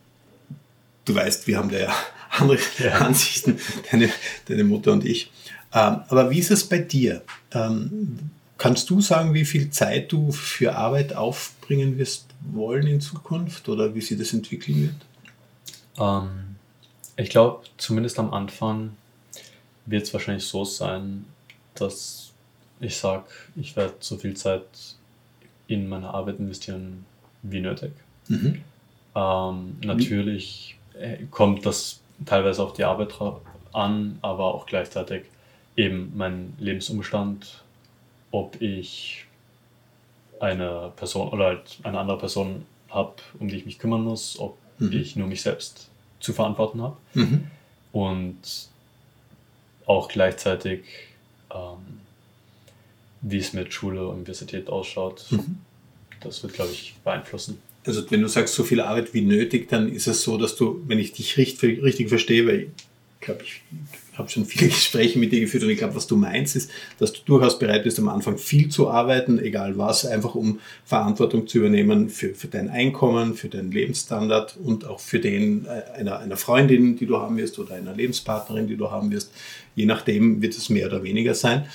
du 1.05 1.15
weißt, 1.15 1.47
wir 1.47 1.59
haben 1.59 1.71
da 1.71 1.79
ja 1.79 1.95
andere 2.31 2.59
ja. 2.79 2.99
Ansichten, 2.99 3.59
deine, 3.91 4.11
deine 4.47 4.65
Mutter 4.65 4.93
und 4.93 5.05
ich. 5.05 5.31
Ähm, 5.73 6.01
aber 6.09 6.31
wie 6.31 6.39
ist 6.39 6.51
es 6.51 6.65
bei 6.65 6.79
dir? 6.79 7.23
Ähm, 7.53 8.19
kannst 8.61 8.91
du 8.91 9.01
sagen, 9.01 9.33
wie 9.33 9.47
viel 9.47 9.71
Zeit 9.71 10.13
du 10.13 10.33
für 10.33 10.77
Arbeit 10.77 11.15
aufbringen 11.15 11.97
wirst 11.97 12.27
wollen 12.53 12.87
in 12.87 13.01
Zukunft 13.01 13.67
oder 13.71 13.95
wie 13.95 14.03
sich 14.03 14.19
das 14.19 14.35
entwickeln 14.35 14.83
wird? 14.83 14.95
Ähm, 15.99 16.57
ich 17.17 17.31
glaube, 17.31 17.65
zumindest 17.79 18.19
am 18.19 18.35
Anfang 18.35 18.97
wird 19.87 20.03
es 20.03 20.13
wahrscheinlich 20.13 20.45
so 20.45 20.67
sein, 20.67 21.25
dass 21.75 22.33
ich 22.81 22.99
sage, 22.99 23.25
ich 23.57 23.77
werde 23.77 23.95
so 24.01 24.19
viel 24.19 24.37
Zeit 24.37 24.67
in 25.67 25.89
meine 25.89 26.13
Arbeit 26.13 26.39
investieren 26.39 27.07
wie 27.43 27.61
nötig. 27.61 27.93
Mhm. 28.29 28.61
Ähm, 29.15 29.77
natürlich 29.83 30.77
äh, 31.01 31.25
kommt 31.31 31.65
das 31.65 32.01
teilweise 32.27 32.63
auf 32.63 32.75
die 32.75 32.85
Arbeit 32.85 33.15
an, 33.73 34.19
aber 34.21 34.55
auch 34.55 34.67
gleichzeitig 34.67 35.23
eben 35.77 36.13
mein 36.15 36.53
Lebensumstand, 36.59 37.63
ob 38.31 38.61
ich 38.61 39.25
eine 40.41 40.93
Person 40.97 41.29
oder 41.29 41.47
halt 41.47 41.79
eine 41.83 41.99
andere 41.99 42.19
Person 42.19 42.65
habe, 42.89 43.17
um 43.39 43.49
die 43.49 43.57
ich 43.57 43.67
mich 43.67 43.79
kümmern 43.79 44.03
muss, 44.03 44.39
ob 44.39 44.57
mhm. 44.79 44.93
ich 44.93 45.17
nur 45.17 45.29
mich 45.29 45.43
selbst 45.43 45.91
zu 46.21 46.33
verantworten 46.33 46.83
habe. 46.83 46.97
Mhm. 47.15 47.51
Und 47.93 48.69
auch 49.87 50.09
gleichzeitig 50.09 50.85
ähm, 51.53 52.01
wie 53.23 53.39
es 53.39 53.53
mit 53.53 53.73
Schule, 53.73 54.09
Universität 54.09 54.69
ausschaut. 54.69 55.27
Mhm. 55.31 55.59
Das 56.21 56.43
wird, 56.43 56.55
glaube 56.55 56.71
ich, 56.73 56.95
beeinflussen. 57.05 57.59
Also 57.87 58.09
wenn 58.11 58.21
du 58.21 58.29
sagst, 58.29 58.55
so 58.55 58.63
viel 58.63 58.81
Arbeit 58.81 59.15
wie 59.15 59.23
nötig, 59.23 59.69
dann 59.69 59.91
ist 59.91 60.07
es 60.07 60.23
so, 60.23 60.37
dass 60.37 60.57
du, 60.57 60.83
wenn 60.87 60.99
ich 60.99 61.13
dich 61.13 61.37
richtig, 61.37 61.83
richtig 61.83 62.09
verstehe, 62.09 62.47
weil 62.47 62.61
ich 62.61 62.69
glaube, 63.21 63.43
ich 63.43 63.63
habe 64.21 64.31
schon 64.31 64.45
viele 64.45 64.69
Gespräche 64.71 65.19
mit 65.19 65.33
dir 65.33 65.41
geführt 65.41 65.65
und 65.65 65.71
ich 65.71 65.79
glaube, 65.79 65.97
was 65.97 66.07
du 66.07 66.17
meinst, 66.17 66.57
ist, 66.57 66.71
dass 66.99 67.13
du 67.13 67.21
durchaus 67.25 67.59
bereit 67.59 67.85
bist, 67.85 67.99
am 67.99 68.09
Anfang 68.09 68.39
viel 68.39 68.69
zu 68.69 68.89
arbeiten, 68.89 69.39
egal 69.39 69.77
was, 69.77 70.07
einfach 70.07 70.35
um 70.35 70.61
Verantwortung 70.85 71.47
zu 71.47 71.59
übernehmen 71.59 72.09
für, 72.09 72.35
für 72.35 72.49
dein 72.49 72.69
Einkommen, 72.69 73.35
für 73.35 73.49
deinen 73.49 73.73
Lebensstandard 73.73 74.57
und 74.63 74.87
auch 74.87 75.01
für 75.01 75.19
den 75.19 75.67
äh, 75.67 75.99
einer, 75.99 76.21
einer 76.21 76.37
Freundin, 76.37 76.97
die 76.97 77.07
du 77.07 77.17
haben 77.17 77.37
wirst 77.37 77.59
oder 77.59 77.75
einer 77.75 77.95
Lebenspartnerin, 77.95 78.69
die 78.69 78.77
du 78.77 78.91
haben 78.91 79.11
wirst. 79.11 79.33
Je 79.75 79.87
nachdem 79.87 80.43
wird 80.43 80.57
es 80.57 80.69
mehr 80.69 80.87
oder 80.87 81.03
weniger 81.03 81.35
sein. 81.35 81.67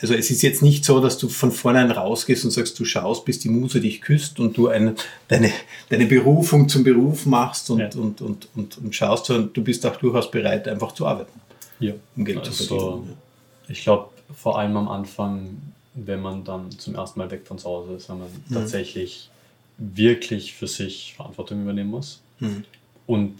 Also 0.00 0.14
es 0.14 0.30
ist 0.30 0.42
jetzt 0.42 0.62
nicht 0.62 0.84
so, 0.84 1.00
dass 1.00 1.18
du 1.18 1.28
von 1.28 1.50
vornherein 1.50 1.90
rausgehst 1.90 2.44
und 2.44 2.50
sagst, 2.50 2.78
du 2.78 2.84
schaust, 2.84 3.24
bis 3.24 3.38
die 3.38 3.48
Muse 3.48 3.80
dich 3.80 4.02
küsst 4.02 4.40
und 4.40 4.56
du 4.56 4.68
eine, 4.68 4.96
deine, 5.28 5.50
deine 5.88 6.06
Berufung 6.06 6.68
zum 6.68 6.84
Beruf 6.84 7.26
machst 7.26 7.70
und, 7.70 7.78
ja. 7.78 7.88
und, 7.96 8.20
und, 8.20 8.48
und, 8.54 8.78
und 8.78 8.94
schaust, 8.94 9.26
sondern 9.26 9.52
du 9.52 9.62
bist 9.62 9.86
auch 9.86 9.96
durchaus 9.96 10.30
bereit, 10.30 10.68
einfach 10.68 10.92
zu 10.92 11.06
arbeiten. 11.06 11.40
Ja. 11.80 11.94
Um 12.16 12.24
Geld 12.24 12.38
also, 12.38 12.50
zu 12.50 12.64
verdienen. 12.64 13.08
Ja. 13.08 13.70
Ich 13.70 13.82
glaube, 13.82 14.10
vor 14.34 14.58
allem 14.58 14.76
am 14.76 14.88
Anfang, 14.88 15.60
wenn 15.94 16.20
man 16.20 16.44
dann 16.44 16.70
zum 16.72 16.94
ersten 16.94 17.18
Mal 17.18 17.30
weg 17.30 17.46
von 17.46 17.58
zu 17.58 17.68
Hause 17.68 17.94
ist, 17.94 18.08
wenn 18.08 18.18
man 18.18 18.28
mhm. 18.28 18.54
tatsächlich 18.54 19.30
wirklich 19.78 20.54
für 20.54 20.66
sich 20.66 21.14
Verantwortung 21.14 21.62
übernehmen 21.62 21.90
muss. 21.90 22.20
Mhm. 22.40 22.64
Und 23.06 23.38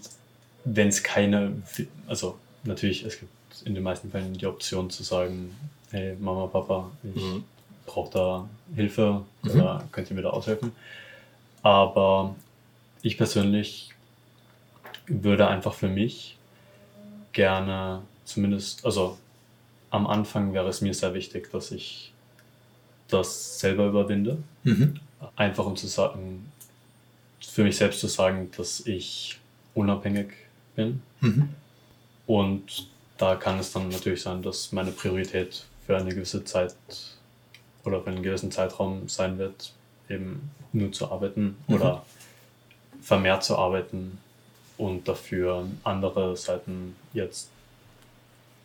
wenn 0.63 0.87
es 0.89 1.03
keine, 1.03 1.53
also 2.07 2.37
natürlich, 2.63 3.03
es 3.03 3.19
gibt 3.19 3.31
in 3.65 3.73
den 3.73 3.83
meisten 3.83 4.11
Fällen 4.11 4.33
die 4.33 4.47
Option 4.47 4.89
zu 4.89 5.03
sagen, 5.03 5.55
hey 5.91 6.15
Mama, 6.19 6.47
Papa, 6.47 6.91
ich 7.03 7.21
mhm. 7.21 7.43
brauche 7.85 8.11
da 8.11 8.49
Hilfe 8.75 9.23
mhm. 9.43 9.51
oder 9.51 9.87
könnt 9.91 10.09
ihr 10.09 10.15
mir 10.15 10.23
da 10.23 10.31
aushelfen? 10.31 10.71
Aber 11.61 12.35
ich 13.01 13.17
persönlich 13.17 13.89
würde 15.07 15.47
einfach 15.47 15.73
für 15.73 15.87
mich 15.87 16.37
gerne 17.31 18.01
zumindest, 18.25 18.85
also 18.85 19.17
am 19.89 20.07
Anfang 20.07 20.53
wäre 20.53 20.67
es 20.67 20.81
mir 20.81 20.93
sehr 20.93 21.13
wichtig, 21.13 21.49
dass 21.51 21.71
ich 21.71 22.11
das 23.07 23.59
selber 23.59 23.87
überwinde. 23.87 24.37
Mhm. 24.63 24.99
Einfach 25.35 25.65
um 25.65 25.75
zu 25.75 25.87
sagen, 25.87 26.51
für 27.39 27.63
mich 27.63 27.77
selbst 27.77 27.99
zu 27.99 28.07
sagen, 28.07 28.51
dass 28.57 28.81
ich 28.81 29.39
unabhängig 29.73 30.33
bin. 30.75 31.01
Mhm. 31.21 31.49
Und 32.27 32.87
da 33.17 33.35
kann 33.35 33.59
es 33.59 33.71
dann 33.71 33.89
natürlich 33.89 34.23
sein, 34.23 34.41
dass 34.41 34.71
meine 34.71 34.91
Priorität 34.91 35.63
für 35.85 35.95
eine 35.95 36.09
gewisse 36.09 36.43
Zeit 36.43 36.75
oder 37.85 38.01
für 38.01 38.09
einen 38.09 38.23
gewissen 38.23 38.51
Zeitraum 38.51 39.07
sein 39.07 39.37
wird, 39.37 39.71
eben 40.09 40.49
nur 40.73 40.91
zu 40.91 41.11
arbeiten 41.11 41.55
mhm. 41.67 41.75
oder 41.75 42.05
vermehrt 43.01 43.43
zu 43.43 43.57
arbeiten 43.57 44.17
und 44.77 45.07
dafür 45.07 45.67
andere 45.83 46.35
Seiten 46.35 46.95
jetzt 47.13 47.49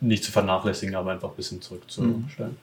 nicht 0.01 0.23
zu 0.23 0.31
vernachlässigen, 0.31 0.95
aber 0.95 1.11
einfach 1.11 1.29
ein 1.29 1.35
bisschen 1.35 1.61
zurückzustellen. 1.61 2.27
Mhm. 2.37 2.57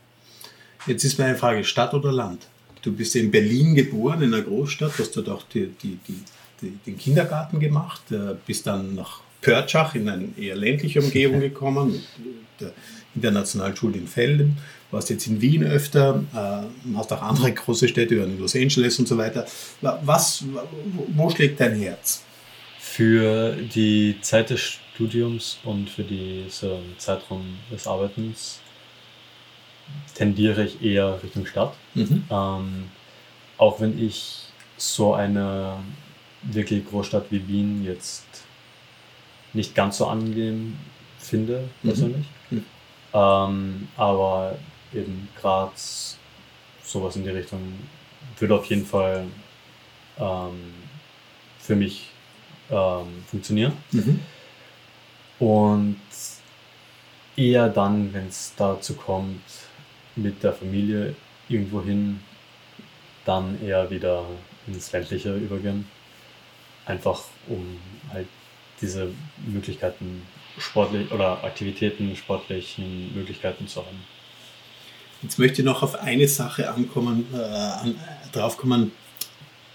Jetzt 0.86 1.04
ist 1.04 1.18
meine 1.18 1.36
Frage, 1.36 1.64
Stadt 1.64 1.94
oder 1.94 2.12
Land? 2.12 2.46
Du 2.82 2.92
bist 2.92 3.16
in 3.16 3.30
Berlin 3.30 3.74
geboren, 3.74 4.22
in 4.22 4.34
einer 4.34 4.42
Großstadt, 4.42 4.92
hast 4.98 5.16
dort 5.16 5.28
auch 5.28 5.42
die, 5.52 5.66
die, 5.82 5.98
die, 6.06 6.70
den 6.86 6.98
Kindergarten 6.98 7.58
gemacht, 7.58 8.02
bist 8.46 8.66
dann 8.66 8.94
nach 8.94 9.20
Pörtschach 9.40 9.94
in 9.94 10.08
eine 10.08 10.28
eher 10.36 10.56
ländliche 10.56 11.00
Umgebung 11.00 11.40
gekommen, 11.48 11.92
mit 11.92 12.60
der 12.60 12.72
Internationalen 13.14 13.76
Schule 13.76 13.98
in 13.98 14.06
Felden, 14.06 14.58
warst 14.90 15.10
jetzt 15.10 15.26
in 15.26 15.40
Wien 15.40 15.64
öfter, 15.64 16.24
äh, 16.34 16.96
hast 16.96 17.12
auch 17.12 17.22
andere 17.22 17.52
große 17.52 17.88
Städte, 17.88 18.16
in 18.16 18.38
Los 18.38 18.54
Angeles 18.54 18.98
und 18.98 19.08
so 19.08 19.18
weiter. 19.18 19.46
Was, 19.80 20.44
wo 21.08 21.30
schlägt 21.30 21.60
dein 21.60 21.76
Herz? 21.76 22.22
Für 22.78 23.54
die 23.56 24.16
Zeit 24.22 24.50
des 24.50 24.78
Studiums 24.98 25.58
und 25.62 25.88
für 25.88 26.02
diesen 26.02 26.98
Zeitraum 26.98 27.56
des 27.70 27.86
Arbeitens 27.86 28.58
tendiere 30.16 30.64
ich 30.64 30.82
eher 30.82 31.22
Richtung 31.22 31.46
Stadt. 31.46 31.72
Mhm. 31.94 32.24
Ähm, 32.28 32.90
auch 33.58 33.80
wenn 33.80 33.96
ich 34.04 34.40
so 34.76 35.14
eine 35.14 35.76
wirklich 36.42 36.84
Großstadt 36.84 37.26
wie 37.30 37.46
Wien 37.46 37.84
jetzt 37.84 38.26
nicht 39.52 39.72
ganz 39.76 39.98
so 39.98 40.08
angenehm 40.08 40.76
finde, 41.20 41.68
mhm. 41.82 41.88
persönlich. 41.88 42.26
Mhm. 42.50 42.64
Ähm, 43.14 43.88
aber 43.96 44.58
eben 44.92 45.28
Graz, 45.40 46.18
sowas 46.82 47.14
in 47.14 47.22
die 47.22 47.30
Richtung, 47.30 47.60
würde 48.36 48.56
auf 48.56 48.64
jeden 48.64 48.84
Fall 48.84 49.26
ähm, 50.18 50.74
für 51.60 51.76
mich 51.76 52.08
ähm, 52.68 53.06
funktionieren. 53.28 53.74
Und 55.38 56.00
eher 57.36 57.68
dann, 57.68 58.12
wenn 58.12 58.26
es 58.26 58.52
dazu 58.56 58.94
kommt, 58.94 59.40
mit 60.16 60.42
der 60.42 60.52
Familie 60.52 61.14
irgendwo 61.48 61.82
hin, 61.82 62.20
dann 63.24 63.62
eher 63.62 63.90
wieder 63.90 64.24
ins 64.66 64.90
ländliche 64.92 65.34
übergehen. 65.36 65.86
Einfach 66.86 67.22
um 67.46 67.78
halt 68.10 68.26
diese 68.80 69.12
Möglichkeiten 69.46 70.22
sportlich 70.58 71.10
oder 71.12 71.44
Aktivitäten, 71.44 72.16
sportlichen 72.16 73.14
Möglichkeiten 73.14 73.68
zu 73.68 73.80
haben. 73.80 74.04
Jetzt 75.22 75.38
möchte 75.38 75.62
ich 75.62 75.66
noch 75.66 75.82
auf 75.82 75.96
eine 75.96 76.28
Sache 76.28 76.72
ankommen, 76.72 77.26
äh, 77.32 77.36
an, 77.36 77.96
draufkommen, 78.32 78.92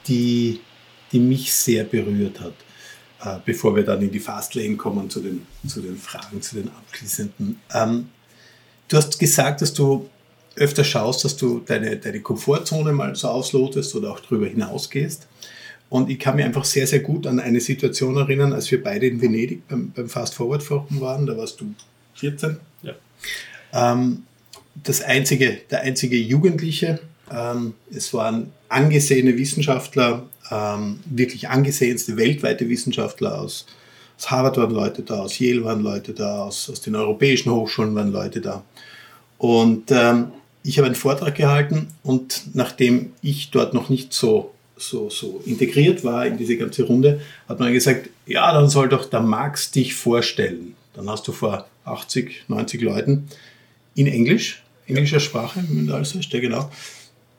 die, 0.08 0.62
die 1.12 1.20
mich 1.20 1.54
sehr 1.54 1.84
berührt 1.84 2.40
hat, 2.40 2.54
äh, 3.24 3.38
bevor 3.46 3.76
wir 3.76 3.84
dann 3.84 4.02
in 4.02 4.12
die 4.12 4.20
Fastlane 4.20 4.76
kommen 4.76 5.10
zu 5.10 5.22
den, 5.22 5.46
zu 5.68 5.82
den 5.82 5.98
Fragen, 5.98 6.42
zu 6.42 6.56
den 6.56 6.70
abschließenden. 6.70 7.60
Ähm, 7.74 8.10
du 8.88 8.98
hast 8.98 9.18
gesagt, 9.20 9.62
dass 9.62 9.74
du 9.74 10.10
öfter 10.56 10.84
schaust, 10.84 11.26
dass 11.26 11.36
du 11.36 11.60
deine, 11.60 11.98
deine 11.98 12.22
Komfortzone 12.22 12.92
mal 12.92 13.16
so 13.16 13.30
auslotest 13.30 13.96
oder 13.96 14.12
auch 14.12 14.20
darüber 14.20 14.48
hinausgehst. 14.48 15.28
Und 15.90 16.10
ich 16.10 16.20
kann 16.20 16.36
mich 16.36 16.46
einfach 16.46 16.66
sehr, 16.66 16.88
sehr 16.88 17.00
gut 17.00 17.28
an 17.28 17.40
eine 17.40 17.60
Situation 17.60 18.18
erinnern, 18.18 18.54
als 18.54 18.72
wir 18.72 18.84
beide 18.84 19.08
in 19.08 19.22
Venedig 19.22 19.68
beim, 19.68 19.92
beim 19.92 20.10
Fast 20.10 20.36
Forward 20.36 20.64
Forum 20.64 21.02
waren. 21.02 21.26
Da 21.26 21.38
warst 21.38 21.62
du 21.62 21.74
14. 22.16 22.58
Ja. 22.82 22.94
Ähm, 23.74 24.24
das 24.76 25.02
einzige, 25.02 25.60
der 25.70 25.82
einzige 25.82 26.18
Jugendliche. 26.18 27.00
Ähm, 27.32 27.76
es 27.92 28.14
waren 28.14 28.52
angesehene 28.70 29.38
Wissenschaftler, 29.38 30.28
ähm, 30.52 31.00
wirklich 31.06 31.50
angesehenste 31.50 32.18
weltweite 32.18 32.70
Wissenschaftler 32.70 33.40
aus, 33.40 33.66
aus 34.18 34.32
Harvard 34.32 34.58
waren 34.58 34.72
Leute 34.72 35.02
da, 35.02 35.20
aus 35.22 35.40
Yale 35.40 35.64
waren 35.64 35.82
Leute 35.82 36.14
da, 36.14 36.44
aus, 36.44 36.70
aus 36.70 36.82
den 36.82 36.96
europäischen 36.96 37.52
Hochschulen 37.52 37.96
waren 37.96 38.12
Leute 38.12 38.42
da. 38.42 38.64
Und 39.38 39.92
ähm, 39.92 40.32
ich 40.64 40.78
habe 40.78 40.86
einen 40.86 40.96
Vortrag 40.96 41.36
gehalten 41.36 41.88
und 42.04 42.44
nachdem 42.54 43.12
ich 43.22 43.52
dort 43.52 43.74
noch 43.74 43.90
nicht 43.90 44.14
so, 44.14 44.54
so, 44.78 45.10
so 45.10 45.42
integriert 45.46 46.04
war 46.04 46.26
in 46.26 46.38
diese 46.38 46.58
ganze 46.58 46.84
Runde, 46.84 47.22
hat 47.50 47.60
man 47.60 47.74
gesagt, 47.74 48.10
ja, 48.26 48.52
dann 48.54 48.70
soll 48.70 48.90
doch 48.90 49.10
der 49.10 49.22
Max 49.22 49.72
dich 49.72 49.96
vorstellen. 49.96 50.76
Dann 50.94 51.10
hast 51.10 51.28
du 51.28 51.32
vor 51.32 51.68
80, 51.86 52.46
90 52.48 52.82
Leuten 52.82 53.28
in 53.96 54.08
Englisch 54.08 54.64
englischer 54.88 55.20
Sprache, 55.20 55.64
wenn 55.68 55.86
man 55.86 55.96
alles 55.96 56.16
heißt, 56.16 56.32
ja 56.34 56.40
genau, 56.40 56.70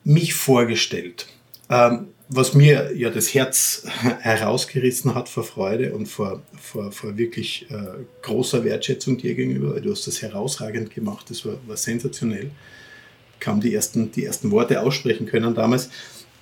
mich 0.05 0.35
vorgestellt. 0.35 1.27
Ähm, 1.71 2.09
was 2.29 2.55
mir 2.55 2.93
ja 2.97 3.11
das 3.11 3.35
Herz 3.35 3.85
herausgerissen 4.21 5.15
hat 5.15 5.29
vor 5.29 5.45
Freude 5.45 5.95
und 5.95 6.07
vor, 6.07 6.43
vor, 6.61 6.91
vor 6.91 7.17
wirklich 7.19 7.67
äh, 7.71 8.03
großer 8.23 8.65
Wertschätzung 8.65 9.19
dir 9.19 9.35
gegenüber, 9.35 9.75
weil 9.75 9.83
du 9.83 9.91
hast 9.91 10.07
das 10.07 10.23
herausragend 10.23 10.95
gemacht, 10.95 11.27
das 11.29 11.45
war, 11.45 11.57
war 11.67 11.77
sensationell. 11.77 12.51
Kaum 13.41 13.61
die 13.61 13.75
ersten, 13.75 14.11
die 14.11 14.25
ersten 14.25 14.51
Worte 14.51 14.81
aussprechen 14.81 15.27
können 15.27 15.55
damals. 15.55 15.91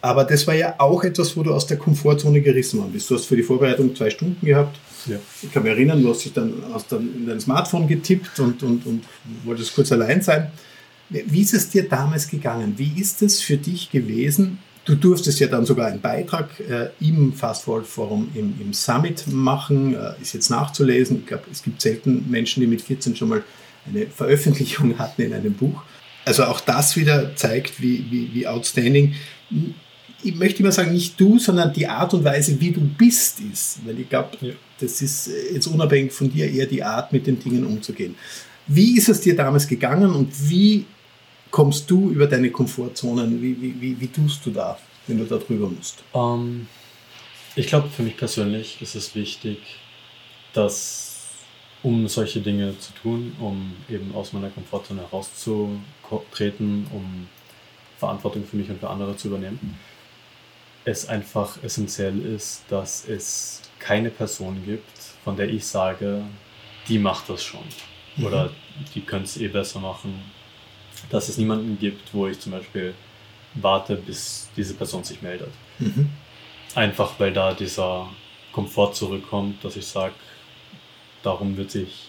Aber 0.01 0.25
das 0.25 0.47
war 0.47 0.55
ja 0.55 0.75
auch 0.79 1.03
etwas, 1.05 1.37
wo 1.37 1.42
du 1.42 1.53
aus 1.53 1.66
der 1.66 1.79
Komfortzone 1.79 2.40
gerissen 2.40 2.81
worden 2.81 2.92
bist. 2.92 3.09
Du 3.09 3.14
hast 3.14 3.25
für 3.25 3.37
die 3.37 3.42
Vorbereitung 3.42 3.95
zwei 3.95 4.11
Stunden 4.11 4.45
gehabt. 4.45 4.79
Ja. 5.07 5.16
Ich 5.42 5.53
kann 5.53 5.62
mich 5.62 5.73
erinnern, 5.73 6.03
du 6.03 6.11
hast 6.11 6.25
dich 6.25 6.33
dann, 6.33 6.55
hast 6.73 6.90
dann 6.92 7.14
in 7.14 7.27
dein 7.27 7.40
Smartphone 7.40 7.88
getippt 7.88 8.38
und, 8.40 8.62
und, 8.62 8.85
und 8.87 9.05
wolltest 9.45 9.75
kurz 9.75 9.90
allein 9.92 10.21
sein. 10.21 10.51
Wie 11.09 11.40
ist 11.40 11.55
es 11.55 11.71
dir 11.71 11.88
damals 11.88 12.29
gegangen? 12.29 12.75
Wie 12.77 13.01
ist 13.01 13.23
es 13.23 13.40
für 13.40 13.57
dich 13.57 13.90
gewesen? 13.90 14.59
Du 14.85 14.97
durftest 14.97 15.38
ja 15.38 15.47
dann 15.47 15.64
sogar 15.64 15.87
einen 15.87 16.01
Beitrag 16.01 16.59
äh, 16.59 16.88
im 17.01 17.33
Fast 17.33 17.64
Forward 17.64 17.87
Forum 17.87 18.29
im, 18.35 18.55
im 18.61 18.73
Summit 18.73 19.25
machen, 19.29 19.95
äh, 19.95 20.21
ist 20.21 20.35
jetzt 20.35 20.51
nachzulesen. 20.51 21.18
Ich 21.18 21.27
glaube, 21.27 21.45
es 21.53 21.62
gibt 21.62 21.81
selten 21.81 22.29
Menschen, 22.29 22.61
die 22.61 22.66
mit 22.66 22.83
14 22.83 23.14
schon 23.14 23.29
mal 23.29 23.45
eine 23.87 24.07
Veröffentlichung 24.07 24.99
hatten 24.99 25.23
in 25.23 25.33
einem 25.33 25.55
Buch. 25.55 25.83
Also 26.25 26.45
auch 26.45 26.61
das 26.61 26.97
wieder 26.97 27.35
zeigt, 27.37 27.81
wie, 27.81 28.05
wie, 28.11 28.35
wie 28.35 28.47
outstanding. 28.47 29.14
Ich 30.23 30.35
möchte 30.35 30.61
immer 30.61 30.73
sagen, 30.73 30.92
nicht 30.92 31.18
du, 31.21 31.38
sondern 31.38 31.73
die 31.73 31.87
Art 31.87 32.14
und 32.14 32.25
Weise, 32.25 32.61
wie 32.61 32.71
du 32.71 32.81
bist, 32.81 33.40
ist. 33.40 33.81
Weil 33.85 34.01
ich 34.01 34.09
glaube, 34.09 34.31
ja. 34.40 34.53
das 34.81 35.03
ist 35.03 35.31
jetzt 35.53 35.66
unabhängig 35.66 36.12
von 36.12 36.31
dir 36.31 36.51
eher 36.51 36.66
die 36.66 36.83
Art, 36.83 37.12
mit 37.12 37.27
den 37.27 37.38
Dingen 37.38 37.66
umzugehen. 37.66 38.14
Wie 38.68 38.97
ist 38.97 39.09
es 39.09 39.21
dir 39.21 39.35
damals 39.35 39.66
gegangen 39.66 40.14
und 40.14 40.29
wie 40.49 40.87
kommst 41.53 41.88
du 41.88 42.11
über 42.11 42.27
deine 42.27 42.51
Komfortzonen? 42.51 43.41
Wie, 43.41 43.61
wie, 43.61 43.81
wie, 43.81 44.01
wie 44.01 44.09
tust 44.09 44.45
du 44.45 44.51
da, 44.51 44.77
wenn 45.07 45.19
du 45.19 45.25
da 45.25 45.37
drüber 45.37 45.69
musst? 45.69 46.03
Um, 46.12 46.23
ähm, 46.23 46.67
ich 47.55 47.69
glaube, 47.69 47.88
für 47.88 48.03
mich 48.03 48.17
persönlich 48.17 48.83
ist 48.83 48.97
es 48.97 49.15
wichtig, 49.15 49.59
dass 50.55 51.29
um 51.83 52.09
solche 52.09 52.41
Dinge 52.41 52.79
zu 52.79 52.93
tun, 52.95 53.37
um 53.38 53.73
eben 53.88 54.15
aus 54.15 54.33
meiner 54.33 54.49
Komfortzone 54.49 55.03
herauszutreten, 55.03 56.87
um 56.93 57.29
Verantwortung 57.99 58.45
für 58.45 58.57
mich 58.57 58.71
und 58.71 58.81
für 58.81 58.88
andere 58.88 59.17
zu 59.17 59.29
übernehmen, 59.29 59.79
es 60.85 61.09
einfach 61.09 61.62
essentiell 61.62 62.19
ist, 62.25 62.65
dass 62.69 63.07
es 63.07 63.62
keine 63.79 64.11
Person 64.11 64.62
gibt, 64.65 64.99
von 65.23 65.37
der 65.37 65.49
ich 65.49 65.67
sage, 65.67 66.25
die 66.88 66.99
macht 66.99 67.29
das 67.29 67.43
schon. 67.43 67.65
Mhm. 68.17 68.27
Oder 68.27 68.51
die 68.95 69.03
könnte 69.03 69.25
es 69.25 69.37
eh 69.37 69.49
besser 69.49 69.81
machen 69.81 70.15
dass 71.11 71.29
es 71.29 71.38
niemanden 71.38 71.79
gibt, 71.79 72.12
wo 72.12 72.27
ich 72.27 72.38
zum 72.41 72.53
Beispiel 72.53 72.95
warte, 73.55 73.97
bis 73.97 74.49
diese 74.57 74.75
Person 74.75 75.05
sich 75.05 75.23
meldet. 75.23 75.51
Mhm. 75.79 76.11
Einfach 76.75 77.19
weil 77.19 77.33
da 77.33 77.53
dieser 77.53 78.09
Komfort 78.53 78.95
zurückkommt, 78.95 79.62
dass 79.65 79.77
ich 79.77 79.87
sage, 79.87 80.15
darum 81.23 81.57
wird 81.57 81.71
sich 81.71 82.09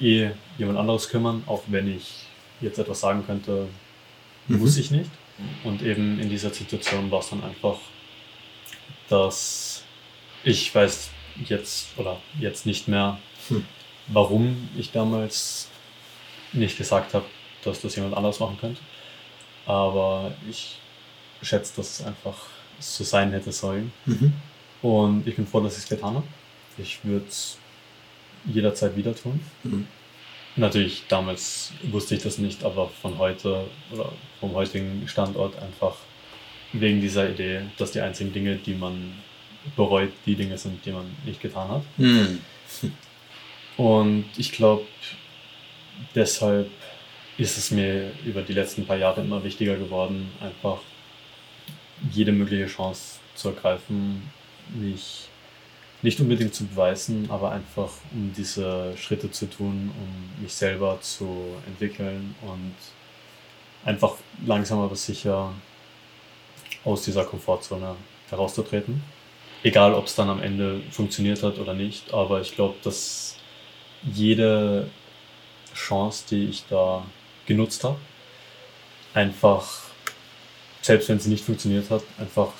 eh 0.00 0.30
jemand 0.58 0.78
anderes 0.78 1.08
kümmern, 1.08 1.44
auch 1.46 1.62
wenn 1.68 1.94
ich 1.94 2.26
jetzt 2.60 2.78
etwas 2.78 3.00
sagen 3.00 3.24
könnte, 3.26 3.68
mhm. 4.48 4.58
muss 4.58 4.76
ich 4.76 4.90
nicht. 4.90 5.10
Und 5.64 5.82
eben 5.82 6.18
in 6.18 6.28
dieser 6.28 6.50
Situation 6.50 7.10
war 7.10 7.20
es 7.20 7.30
dann 7.30 7.42
einfach, 7.42 7.78
dass 9.08 9.82
ich 10.44 10.74
weiß 10.74 11.10
jetzt 11.46 11.88
oder 11.96 12.18
jetzt 12.38 12.66
nicht 12.66 12.88
mehr, 12.88 13.18
hm. 13.48 13.64
warum 14.08 14.68
ich 14.76 14.92
damals 14.92 15.68
nicht 16.52 16.76
gesagt 16.76 17.14
habe, 17.14 17.24
dass 17.64 17.80
das 17.80 17.96
jemand 17.96 18.16
anders 18.16 18.40
machen 18.40 18.58
könnte. 18.60 18.80
Aber 19.66 20.32
ich 20.48 20.78
schätze, 21.42 21.74
dass 21.76 22.00
es 22.00 22.06
einfach 22.06 22.36
so 22.78 23.04
sein 23.04 23.32
hätte 23.32 23.52
sollen. 23.52 23.92
Mhm. 24.06 24.32
Und 24.82 25.26
ich 25.26 25.36
bin 25.36 25.46
froh, 25.46 25.60
dass 25.60 25.76
ich 25.76 25.84
es 25.84 25.88
getan 25.88 26.14
habe. 26.14 26.26
Ich 26.78 27.04
würde 27.04 27.26
es 27.28 27.58
jederzeit 28.46 28.96
wieder 28.96 29.14
tun. 29.14 29.40
Mhm. 29.62 29.86
Natürlich, 30.56 31.04
damals 31.08 31.72
wusste 31.84 32.16
ich 32.16 32.22
das 32.22 32.38
nicht, 32.38 32.64
aber 32.64 32.88
von 32.88 33.18
heute 33.18 33.66
oder 33.92 34.12
vom 34.40 34.54
heutigen 34.54 35.06
Standort 35.06 35.60
einfach 35.62 35.96
wegen 36.72 37.00
dieser 37.00 37.28
Idee, 37.28 37.62
dass 37.78 37.92
die 37.92 38.00
einzigen 38.00 38.32
Dinge, 38.32 38.56
die 38.56 38.74
man 38.74 39.14
bereut, 39.76 40.12
die 40.26 40.34
Dinge 40.34 40.58
sind, 40.58 40.84
die 40.84 40.92
man 40.92 41.04
nicht 41.24 41.40
getan 41.40 41.68
hat. 41.68 41.82
Mhm. 41.98 42.40
Und 43.76 44.24
ich 44.36 44.52
glaube, 44.52 44.86
deshalb 46.14 46.70
ist 47.40 47.56
es 47.56 47.70
mir 47.70 48.12
über 48.26 48.42
die 48.42 48.52
letzten 48.52 48.86
paar 48.86 48.98
Jahre 48.98 49.22
immer 49.22 49.42
wichtiger 49.42 49.76
geworden, 49.76 50.30
einfach 50.40 50.78
jede 52.12 52.32
mögliche 52.32 52.66
Chance 52.66 53.18
zu 53.34 53.48
ergreifen, 53.48 54.30
mich 54.74 55.28
nicht 56.02 56.20
unbedingt 56.20 56.54
zu 56.54 56.66
beweisen, 56.66 57.30
aber 57.30 57.50
einfach 57.52 57.90
um 58.12 58.32
diese 58.36 58.94
Schritte 58.98 59.30
zu 59.30 59.48
tun, 59.48 59.90
um 59.96 60.42
mich 60.42 60.52
selber 60.52 60.98
zu 61.00 61.56
entwickeln 61.66 62.34
und 62.42 62.74
einfach 63.84 64.16
langsam 64.44 64.80
aber 64.80 64.96
sicher 64.96 65.52
aus 66.84 67.04
dieser 67.04 67.24
Komfortzone 67.24 67.96
herauszutreten. 68.28 69.02
egal 69.62 69.94
ob 69.94 70.06
es 70.06 70.14
dann 70.14 70.30
am 70.30 70.42
Ende 70.42 70.80
funktioniert 70.90 71.42
hat 71.42 71.58
oder 71.58 71.74
nicht, 71.74 72.12
aber 72.14 72.40
ich 72.40 72.54
glaube, 72.54 72.76
dass 72.82 73.36
jede 74.02 74.88
Chance, 75.74 76.24
die 76.30 76.44
ich 76.46 76.64
da 76.68 77.04
genutzt 77.50 77.82
habe, 77.82 77.98
einfach, 79.12 79.66
selbst 80.82 81.08
wenn 81.08 81.18
sie 81.18 81.30
nicht 81.30 81.44
funktioniert 81.44 81.90
hat, 81.90 82.04
einfach 82.16 82.52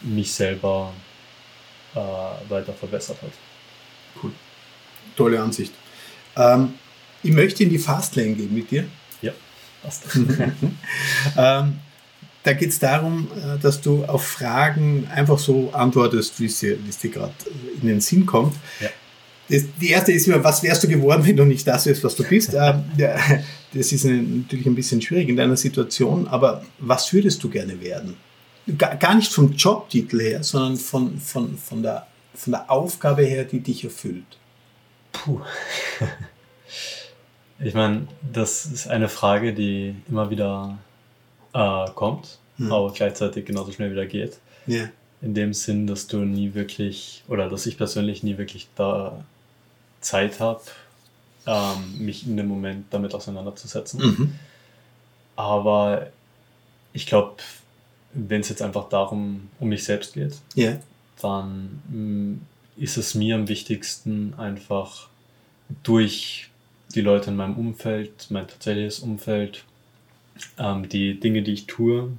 mich 0.00 0.32
selber 0.32 0.92
äh, 1.94 1.98
weiter 2.48 2.72
verbessert 2.72 3.20
hat. 3.20 3.32
Cool. 4.22 4.30
Tolle 5.16 5.42
Ansicht. 5.42 5.72
Ähm, 6.36 6.74
ich 7.24 7.32
möchte 7.32 7.64
in 7.64 7.70
die 7.70 7.78
Fastlane 7.78 8.34
gehen 8.34 8.54
mit 8.54 8.70
dir. 8.70 8.86
Ja, 9.22 9.32
passt. 9.82 10.04
ähm, 11.36 11.80
da 12.44 12.52
geht 12.52 12.70
es 12.70 12.78
darum, 12.78 13.28
äh, 13.34 13.58
dass 13.58 13.80
du 13.80 14.04
auf 14.04 14.24
Fragen 14.24 15.08
einfach 15.12 15.40
so 15.40 15.72
antwortest, 15.72 16.38
wie 16.38 16.46
es 16.46 16.60
dir, 16.60 16.76
dir 16.76 17.10
gerade 17.10 17.34
in 17.82 17.88
den 17.88 18.00
Sinn 18.00 18.24
kommt. 18.24 18.54
Ja. 18.80 18.88
Das, 19.48 19.62
die 19.80 19.90
erste 19.90 20.12
ist 20.12 20.26
immer, 20.26 20.42
was 20.42 20.62
wärst 20.62 20.84
du 20.84 20.88
geworden, 20.88 21.24
wenn 21.24 21.36
du 21.36 21.44
nicht 21.44 21.66
das 21.66 21.86
wärst, 21.86 22.02
was 22.02 22.16
du 22.16 22.24
bist? 22.24 22.54
ähm, 22.54 22.84
ja, 22.96 23.16
das 23.72 23.92
ist 23.92 24.04
natürlich 24.04 24.66
ein 24.66 24.74
bisschen 24.74 25.00
schwierig 25.00 25.28
in 25.28 25.36
deiner 25.36 25.56
Situation, 25.56 26.26
aber 26.28 26.64
was 26.78 27.12
würdest 27.12 27.42
du 27.42 27.48
gerne 27.48 27.80
werden? 27.80 28.16
Gar 28.76 29.14
nicht 29.14 29.32
vom 29.32 29.52
Jobtitel 29.52 30.20
her, 30.20 30.42
sondern 30.42 30.76
von, 30.76 31.18
von, 31.20 31.56
von, 31.56 31.82
der, 31.82 32.06
von 32.34 32.52
der 32.52 32.68
Aufgabe 32.70 33.22
her, 33.22 33.44
die 33.44 33.60
dich 33.60 33.84
erfüllt. 33.84 34.38
Puh. 35.12 35.40
Ich 37.58 37.74
meine, 37.74 38.06
das 38.32 38.66
ist 38.66 38.88
eine 38.88 39.08
Frage, 39.08 39.54
die 39.54 39.94
immer 40.10 40.28
wieder 40.28 40.78
äh, 41.54 41.86
kommt, 41.94 42.38
hm. 42.58 42.70
aber 42.70 42.92
gleichzeitig 42.92 43.46
genauso 43.46 43.72
schnell 43.72 43.92
wieder 43.92 44.06
geht. 44.06 44.38
Yeah. 44.68 44.90
In 45.22 45.32
dem 45.32 45.54
Sinn, 45.54 45.86
dass 45.86 46.06
du 46.06 46.18
nie 46.18 46.54
wirklich, 46.54 47.24
oder 47.28 47.48
dass 47.48 47.66
ich 47.66 47.78
persönlich 47.78 48.22
nie 48.22 48.36
wirklich 48.36 48.68
da 48.74 49.24
Zeit 50.06 50.40
habe, 50.40 50.62
ähm, 51.46 51.98
mich 51.98 52.26
in 52.26 52.36
dem 52.36 52.48
Moment 52.48 52.86
damit 52.90 53.14
auseinanderzusetzen. 53.14 54.00
Mhm. 54.00 54.34
Aber 55.36 56.08
ich 56.92 57.06
glaube, 57.06 57.36
wenn 58.14 58.40
es 58.40 58.48
jetzt 58.48 58.62
einfach 58.62 58.88
darum 58.88 59.48
um 59.60 59.68
mich 59.68 59.84
selbst 59.84 60.14
geht, 60.14 60.36
yeah. 60.56 60.80
dann 61.20 61.82
mh, 61.88 61.98
mm, 61.98 62.40
ist 62.76 62.96
es 62.96 63.14
mir 63.14 63.34
am 63.34 63.48
wichtigsten, 63.48 64.34
einfach 64.38 65.08
durch 65.82 66.50
die 66.94 67.00
Leute 67.00 67.30
in 67.30 67.36
meinem 67.36 67.56
Umfeld, 67.56 68.30
mein 68.30 68.46
tatsächliches 68.46 69.00
Umfeld, 69.00 69.64
ähm, 70.58 70.88
die 70.88 71.18
Dinge, 71.18 71.42
die 71.42 71.52
ich 71.52 71.66
tue, 71.66 72.12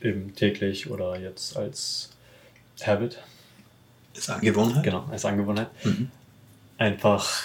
eben 0.00 0.34
täglich 0.34 0.90
oder 0.90 1.18
jetzt 1.18 1.56
als 1.56 2.10
Habit. 2.82 3.18
Als 4.14 4.30
Angewohnheit? 4.30 4.82
Genau, 4.82 5.04
als 5.10 5.24
Angewohnheit. 5.24 5.68
Mhm. 5.84 6.10
Einfach, 6.80 7.42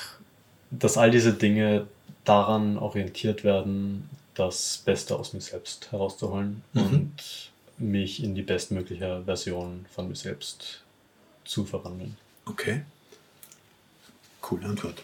dass 0.71 0.97
all 0.97 1.11
diese 1.11 1.33
Dinge 1.33 1.87
daran 2.23 2.77
orientiert 2.77 3.43
werden, 3.43 4.09
das 4.33 4.81
Beste 4.85 5.17
aus 5.17 5.33
mir 5.33 5.41
selbst 5.41 5.91
herauszuholen 5.91 6.63
mhm. 6.71 6.81
und 6.81 7.51
mich 7.77 8.23
in 8.23 8.33
die 8.33 8.43
bestmögliche 8.43 9.23
Version 9.25 9.87
von 9.93 10.07
mir 10.07 10.15
selbst 10.15 10.83
zu 11.43 11.65
verwandeln. 11.65 12.15
Okay. 12.45 12.83
Coole 14.39 14.67
Antwort. 14.67 15.03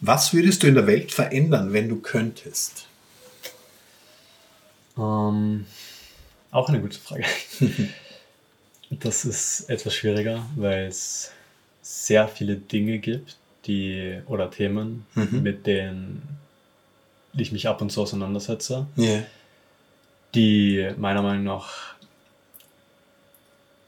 Was 0.00 0.32
würdest 0.32 0.62
du 0.62 0.68
in 0.68 0.76
der 0.76 0.86
Welt 0.86 1.10
verändern, 1.10 1.72
wenn 1.72 1.88
du 1.88 1.96
könntest? 1.96 2.86
Ähm, 4.96 5.66
auch 6.52 6.68
eine 6.68 6.80
gute 6.80 7.00
Frage. 7.00 7.24
das 8.90 9.24
ist 9.24 9.68
etwas 9.68 9.92
schwieriger, 9.92 10.46
weil 10.54 10.86
es 10.86 11.32
sehr 11.90 12.28
viele 12.28 12.54
Dinge 12.54 12.98
gibt, 12.98 13.36
die 13.66 14.20
oder 14.26 14.48
Themen, 14.50 15.06
mhm. 15.14 15.42
mit 15.42 15.66
denen 15.66 16.22
ich 17.34 17.50
mich 17.50 17.66
ab 17.66 17.82
und 17.82 17.90
zu 17.90 18.02
auseinandersetze, 18.02 18.86
yeah. 18.96 19.24
die 20.34 20.88
meiner 20.96 21.22
Meinung 21.22 21.42
nach 21.44 21.94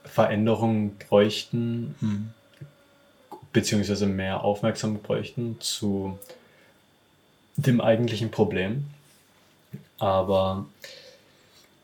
Veränderungen 0.03 0.97
bräuchten, 0.97 1.95
mhm. 2.01 2.29
beziehungsweise 3.53 4.05
mehr 4.05 4.43
Aufmerksamkeit 4.43 5.03
bräuchten 5.03 5.57
zu 5.61 6.19
dem 7.55 7.79
eigentlichen 7.79 8.31
Problem. 8.31 8.85
Aber 9.97 10.65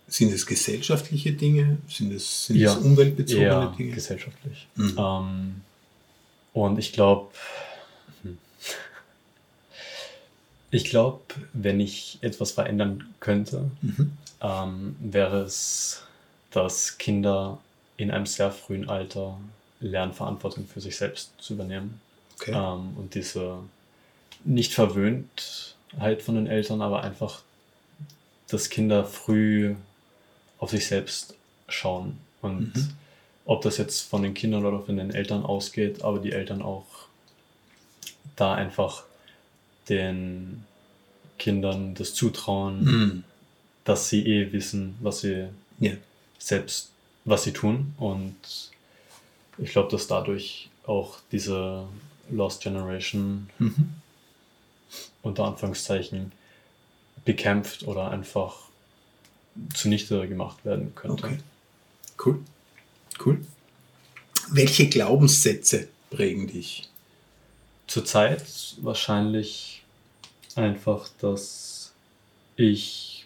sind 0.10 0.34
es 0.34 0.46
gesellschaftliche 0.46 1.32
Dinge? 1.32 1.78
Sind 1.88 2.12
es, 2.12 2.48
sind 2.48 2.58
ja, 2.58 2.74
es 2.74 2.78
umweltbezogene 2.78 3.74
Dinge? 3.78 3.92
gesellschaftlich. 3.94 4.68
Mhm. 4.76 4.96
Ähm, 4.98 5.62
und 6.66 6.78
ich 6.78 6.92
glaube, 6.92 7.30
ich 10.72 10.86
glaube, 10.86 11.22
wenn 11.54 11.80
ich 11.80 12.20
etwas 12.22 12.52
verändern 12.52 13.14
könnte, 13.22 13.72
mhm. 13.82 14.18
ähm, 14.42 14.96
wäre 15.00 15.42
es, 15.42 16.04
dass 16.52 16.98
Kinder 16.98 17.60
in 17.98 18.12
einem 18.12 18.26
sehr 18.26 18.52
frühen 18.52 18.90
Alter 18.90 19.40
lernen, 19.80 20.14
Verantwortung 20.14 20.68
für 20.68 20.82
sich 20.82 20.98
selbst 20.98 21.32
zu 21.38 21.54
übernehmen. 21.54 22.02
Okay. 22.36 22.52
Ähm, 22.52 22.98
und 22.98 23.16
diese 23.16 23.60
nicht 24.44 24.74
Verwöhntheit 24.74 26.22
von 26.22 26.36
den 26.36 26.48
Eltern, 26.48 26.82
aber 26.82 27.04
einfach, 27.04 27.42
dass 28.50 28.70
Kinder 28.70 29.06
früh 29.06 29.76
auf 30.58 30.72
sich 30.72 30.88
selbst 30.88 31.36
schauen. 31.70 32.18
Und 32.42 32.76
mhm. 32.76 32.90
Ob 33.50 33.64
das 33.64 33.78
jetzt 33.78 34.02
von 34.02 34.22
den 34.22 34.36
Kindern 34.36 34.64
oder 34.64 34.80
von 34.80 34.96
den 34.96 35.10
Eltern 35.10 35.44
ausgeht, 35.44 36.04
aber 36.04 36.20
die 36.20 36.34
Eltern 36.34 36.62
auch 36.62 36.86
da 38.36 38.54
einfach 38.54 39.06
den 39.90 40.66
Kindern 41.40 41.96
das 41.96 42.14
zutrauen, 42.14 42.84
mhm. 42.84 43.24
dass 43.86 44.08
sie 44.08 44.24
eh 44.24 44.52
wissen, 44.52 44.98
was 45.00 45.22
sie 45.22 45.50
yeah. 45.82 45.98
selbst, 46.38 46.92
was 47.26 47.44
sie 47.44 47.52
tun. 47.52 47.96
Und 47.98 48.36
ich 49.58 49.72
glaube, 49.72 49.90
dass 49.90 50.06
dadurch 50.06 50.70
auch 50.86 51.18
diese 51.32 51.88
Lost 52.30 52.62
Generation 52.62 53.50
mhm. 53.58 53.96
unter 55.24 55.46
Anführungszeichen 55.46 56.34
bekämpft 57.26 57.82
oder 57.88 58.12
einfach 58.12 58.58
zunichte 59.74 60.28
gemacht 60.28 60.64
werden 60.66 60.94
könnte. 60.94 61.26
Okay. 61.26 61.38
Cool. 62.24 62.44
Cool. 63.24 63.46
Welche 64.52 64.88
Glaubenssätze 64.90 65.88
prägen 66.10 66.48
dich? 66.48 66.90
Zurzeit 67.88 68.44
wahrscheinlich 68.82 69.84
einfach, 70.56 71.10
dass 71.20 71.94
ich 72.56 73.26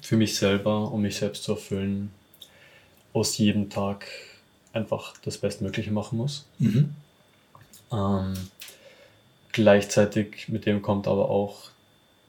für 0.00 0.16
mich 0.16 0.36
selber, 0.36 0.90
um 0.92 1.02
mich 1.02 1.16
selbst 1.16 1.44
zu 1.44 1.52
erfüllen, 1.52 2.10
aus 3.12 3.38
jedem 3.38 3.70
Tag 3.70 4.06
einfach 4.72 5.14
das 5.18 5.38
Bestmögliche 5.38 5.90
machen 5.90 6.18
muss. 6.18 6.46
Mhm. 6.58 6.94
Ähm, 7.92 8.34
gleichzeitig 9.52 10.48
mit 10.48 10.66
dem 10.66 10.80
kommt 10.80 11.08
aber 11.08 11.28
auch 11.28 11.70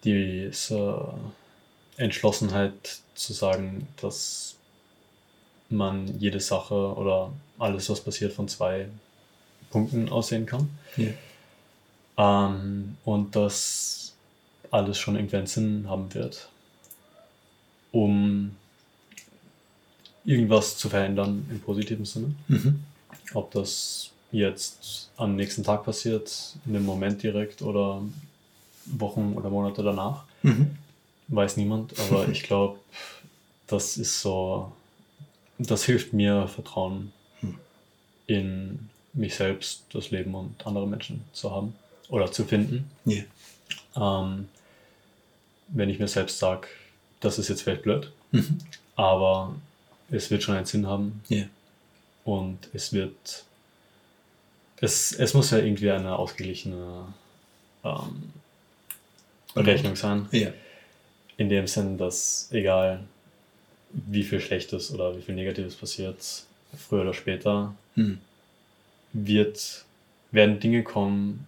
diese 0.03 1.13
Entschlossenheit 1.97 2.99
zu 3.13 3.33
sagen, 3.33 3.87
dass 4.01 4.55
man 5.71 6.19
jede 6.19 6.39
Sache 6.39 6.73
oder 6.73 7.31
alles, 7.59 7.89
was 7.89 8.01
passiert, 8.01 8.33
von 8.33 8.47
zwei 8.47 8.87
Punkten 9.69 10.09
aussehen 10.09 10.45
kann. 10.45 10.69
Ja. 10.97 12.49
Ähm, 12.49 12.97
und 13.05 13.35
dass 13.35 14.13
alles 14.69 14.97
schon 14.97 15.15
irgendwann 15.15 15.47
Sinn 15.47 15.85
haben 15.87 16.13
wird, 16.13 16.49
um 17.91 18.55
irgendwas 20.23 20.77
zu 20.77 20.89
verändern 20.89 21.45
im 21.49 21.59
positiven 21.59 22.05
Sinne. 22.05 22.33
Mhm. 22.47 22.83
Ob 23.33 23.51
das 23.51 24.11
jetzt 24.31 25.09
am 25.17 25.35
nächsten 25.35 25.63
Tag 25.63 25.83
passiert, 25.83 26.55
in 26.65 26.73
dem 26.73 26.85
Moment 26.85 27.21
direkt 27.21 27.61
oder 27.61 28.01
Wochen 28.85 29.33
oder 29.35 29.49
Monate 29.49 29.83
danach. 29.83 30.23
Mhm 30.43 30.77
weiß 31.31 31.57
niemand, 31.57 31.97
aber 31.99 32.27
ich 32.27 32.43
glaube, 32.43 32.79
das 33.67 33.97
ist 33.97 34.21
so, 34.21 34.71
das 35.67 35.85
hilft 35.85 36.13
mir, 36.13 36.47
Vertrauen 36.47 37.11
hm. 37.39 37.57
in 38.27 38.89
mich 39.13 39.35
selbst, 39.35 39.83
das 39.93 40.11
Leben 40.11 40.33
und 40.35 40.65
andere 40.65 40.87
Menschen 40.87 41.23
zu 41.33 41.51
haben 41.51 41.75
oder 42.09 42.31
zu 42.31 42.45
finden. 42.45 42.89
Yeah. 43.05 43.25
Ähm, 43.95 44.47
wenn 45.67 45.89
ich 45.89 45.99
mir 45.99 46.07
selbst 46.07 46.39
sage, 46.39 46.67
das 47.19 47.39
ist 47.39 47.49
jetzt 47.49 47.61
vielleicht 47.61 47.83
blöd, 47.83 48.11
mhm. 48.31 48.59
aber 48.95 49.55
es 50.09 50.31
wird 50.31 50.43
schon 50.43 50.55
einen 50.55 50.65
Sinn 50.65 50.87
haben 50.87 51.21
yeah. 51.29 51.47
und 52.23 52.69
es 52.73 52.93
wird, 52.93 53.45
es, 54.77 55.11
es 55.13 55.33
muss 55.33 55.51
ja 55.51 55.59
irgendwie 55.59 55.91
eine 55.91 56.15
ausgeglichene 56.17 57.05
ähm, 57.83 58.33
Rechnung 59.55 59.95
sein. 59.95 60.27
Yeah 60.31 60.53
in 61.41 61.49
dem 61.49 61.67
Sinn, 61.67 61.97
dass 61.97 62.47
egal 62.51 63.03
wie 63.93 64.23
viel 64.23 64.39
Schlechtes 64.39 64.93
oder 64.93 65.17
wie 65.17 65.21
viel 65.21 65.35
Negatives 65.35 65.75
passiert, 65.75 66.17
früher 66.77 67.01
oder 67.01 67.13
später 67.13 67.73
hm. 67.95 68.19
wird, 69.13 69.85
werden 70.31 70.59
Dinge 70.59 70.83
kommen, 70.83 71.47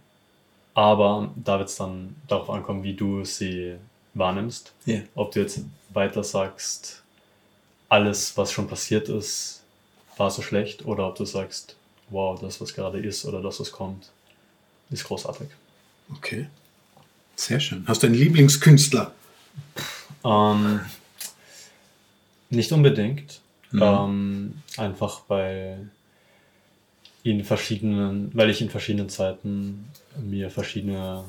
aber 0.74 1.32
da 1.36 1.60
wird 1.60 1.70
es 1.70 1.76
dann 1.76 2.16
darauf 2.28 2.50
ankommen, 2.50 2.84
wie 2.84 2.94
du 2.94 3.24
sie 3.26 3.76
wahrnimmst. 4.14 4.74
Yeah. 4.88 5.04
Ob 5.16 5.32
du 5.32 5.42
jetzt 5.42 5.62
weiter 5.90 6.24
sagst, 6.24 7.04
alles, 7.90 8.36
was 8.38 8.52
schon 8.52 8.68
passiert 8.68 9.10
ist, 9.10 9.64
war 10.18 10.30
so 10.30 10.42
schlecht, 10.42 10.86
oder 10.86 11.08
ob 11.08 11.16
du 11.16 11.26
sagst, 11.26 11.76
wow, 12.10 12.40
das, 12.40 12.60
was 12.62 12.74
gerade 12.74 13.00
ist 13.00 13.26
oder 13.26 13.42
das, 13.42 13.60
was 13.60 13.72
kommt, 13.72 14.12
ist 14.90 15.04
großartig. 15.06 15.48
Okay. 16.16 16.48
Sehr 17.36 17.60
schön. 17.60 17.84
Hast 17.88 18.04
du 18.04 18.08
einen 18.08 18.16
Lieblingskünstler? 18.16 19.12
Ähm, 20.24 20.82
nicht 22.56 22.72
unbedingt. 22.72 23.42
Mhm. 23.72 23.82
Ähm, 23.82 24.54
einfach 24.78 25.22
weil 25.28 25.90
in 27.24 27.44
verschiedenen, 27.44 28.32
weil 28.34 28.50
ich 28.50 28.62
in 28.62 28.70
verschiedenen 28.70 29.10
Zeiten 29.10 29.88
mir 30.22 30.50
verschiedene 30.50 31.24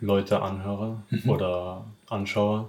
Leute 0.00 0.42
anhöre 0.42 1.02
mhm. 1.10 1.30
oder 1.30 1.84
anschaue. 2.08 2.68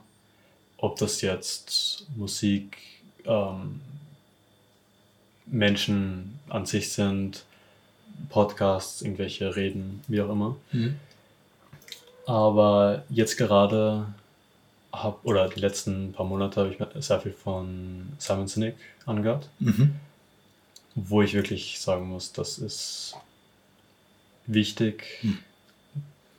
Ob 0.78 0.98
das 0.98 1.22
jetzt 1.22 2.06
Musik, 2.16 2.78
ähm, 3.26 3.80
Menschen 5.46 6.40
an 6.50 6.66
sich 6.66 6.92
sind, 6.92 7.46
Podcasts, 8.30 9.02
irgendwelche 9.02 9.56
Reden, 9.56 10.02
wie 10.08 10.22
auch 10.22 10.30
immer. 10.30 10.56
Mhm. 10.72 10.96
Aber 12.26 13.04
jetzt 13.10 13.38
gerade 13.38 14.08
habe, 14.94 15.18
oder 15.24 15.50
die 15.50 15.60
letzten 15.60 16.14
paar 16.14 16.26
Monate 16.26 16.62
habe 16.62 16.70
ich 16.98 17.06
sehr 17.06 17.20
viel 17.20 17.34
von 17.34 18.14
Simon 18.20 18.48
Sinek 18.48 18.76
angehört. 19.06 19.50
Mhm. 19.60 19.96
Wo 20.96 21.22
ich 21.24 21.34
wirklich 21.34 21.80
sagen 21.80 22.08
muss, 22.08 22.32
das 22.32 22.60
ist 22.60 23.16
wichtig, 24.46 25.20
mhm. 25.24 25.40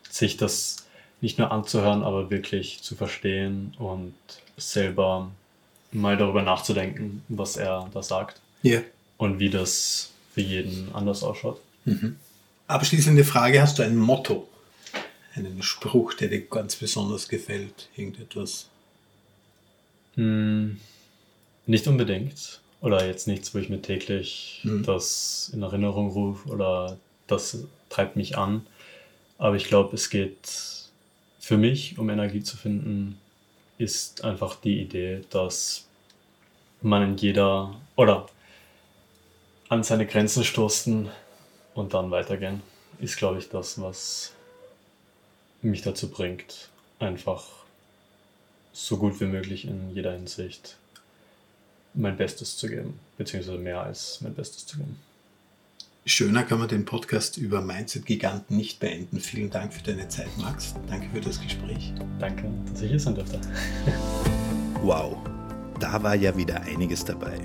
sich 0.08 0.36
das 0.36 0.86
nicht 1.20 1.38
nur 1.38 1.50
anzuhören, 1.50 2.04
aber 2.04 2.30
wirklich 2.30 2.82
zu 2.82 2.94
verstehen 2.94 3.74
und 3.78 4.14
selber 4.56 5.30
mal 5.90 6.16
darüber 6.16 6.42
nachzudenken, 6.42 7.22
was 7.28 7.56
er 7.56 7.88
da 7.92 8.02
sagt. 8.02 8.40
Yeah. 8.64 8.82
Und 9.16 9.38
wie 9.38 9.50
das 9.50 10.10
für 10.32 10.40
jeden 10.40 10.94
anders 10.94 11.22
ausschaut. 11.22 11.60
Mhm. 11.84 12.16
Abschließende 12.66 13.24
Frage: 13.24 13.60
Hast 13.60 13.78
du 13.78 13.82
ein 13.82 13.96
Motto? 13.96 14.48
Einen 15.34 15.62
Spruch, 15.62 16.14
der 16.14 16.28
dir 16.28 16.42
ganz 16.42 16.76
besonders 16.76 17.28
gefällt? 17.28 17.88
Irgendetwas? 17.96 18.68
Hm, 20.14 20.80
nicht 21.66 21.86
unbedingt. 21.88 22.60
Oder 22.80 23.06
jetzt 23.06 23.26
nichts, 23.26 23.54
wo 23.54 23.58
ich 23.58 23.68
mir 23.68 23.80
täglich 23.80 24.60
mhm. 24.62 24.84
das 24.84 25.50
in 25.54 25.62
Erinnerung 25.62 26.10
rufe 26.10 26.48
oder 26.50 26.98
das 27.26 27.64
treibt 27.88 28.16
mich 28.16 28.36
an. 28.36 28.66
Aber 29.38 29.56
ich 29.56 29.64
glaube, 29.64 29.94
es 29.94 30.10
geht 30.10 30.36
für 31.40 31.56
mich, 31.56 31.98
um 31.98 32.10
Energie 32.10 32.42
zu 32.42 32.56
finden, 32.56 33.18
ist 33.78 34.22
einfach 34.22 34.56
die 34.56 34.80
Idee, 34.80 35.22
dass 35.30 35.86
man 36.82 37.02
in 37.02 37.16
jeder 37.16 37.74
oder 37.96 38.26
an 39.68 39.82
seine 39.82 40.06
Grenzen 40.06 40.44
stoßen 40.44 41.08
und 41.74 41.94
dann 41.94 42.10
weitergehen, 42.10 42.62
ist, 43.00 43.16
glaube 43.16 43.38
ich, 43.38 43.48
das, 43.48 43.80
was 43.80 44.33
mich 45.68 45.82
dazu 45.82 46.08
bringt, 46.08 46.68
einfach 46.98 47.44
so 48.72 48.96
gut 48.96 49.20
wie 49.20 49.26
möglich 49.26 49.66
in 49.66 49.94
jeder 49.94 50.12
Hinsicht 50.12 50.76
mein 51.94 52.16
Bestes 52.16 52.56
zu 52.56 52.68
geben, 52.68 52.98
beziehungsweise 53.16 53.58
mehr 53.58 53.80
als 53.80 54.20
mein 54.20 54.34
Bestes 54.34 54.66
zu 54.66 54.78
geben. 54.78 54.98
Schöner 56.06 56.42
kann 56.42 56.58
man 56.58 56.68
den 56.68 56.84
Podcast 56.84 57.38
über 57.38 57.62
Mindset-Giganten 57.62 58.56
nicht 58.56 58.78
beenden. 58.78 59.20
Vielen 59.20 59.48
Dank 59.48 59.72
für 59.72 59.82
deine 59.82 60.06
Zeit, 60.08 60.36
Max. 60.36 60.74
Danke 60.86 61.08
für 61.14 61.20
das 61.20 61.40
Gespräch. 61.40 61.94
Danke, 62.18 62.50
dass 62.70 62.82
ich 62.82 62.90
hier 62.90 63.00
sein 63.00 63.14
durfte. 63.14 63.40
wow, 64.82 65.16
da 65.80 66.02
war 66.02 66.14
ja 66.14 66.36
wieder 66.36 66.60
einiges 66.60 67.06
dabei. 67.06 67.40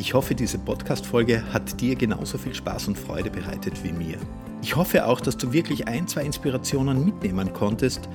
Ich 0.00 0.14
hoffe, 0.14 0.34
diese 0.34 0.56
Podcast-Folge 0.56 1.42
hat 1.52 1.78
dir 1.78 1.94
genauso 1.94 2.38
viel 2.38 2.54
Spaß 2.54 2.88
und 2.88 2.98
Freude 2.98 3.28
bereitet 3.28 3.84
wie 3.84 3.92
mir. 3.92 4.16
Ich 4.62 4.74
hoffe 4.74 5.04
auch, 5.04 5.20
dass 5.20 5.36
du 5.36 5.52
wirklich 5.52 5.88
ein, 5.88 6.08
zwei 6.08 6.24
Inspirationen 6.24 7.04
mitnehmen 7.04 7.52
konntest 7.52 8.08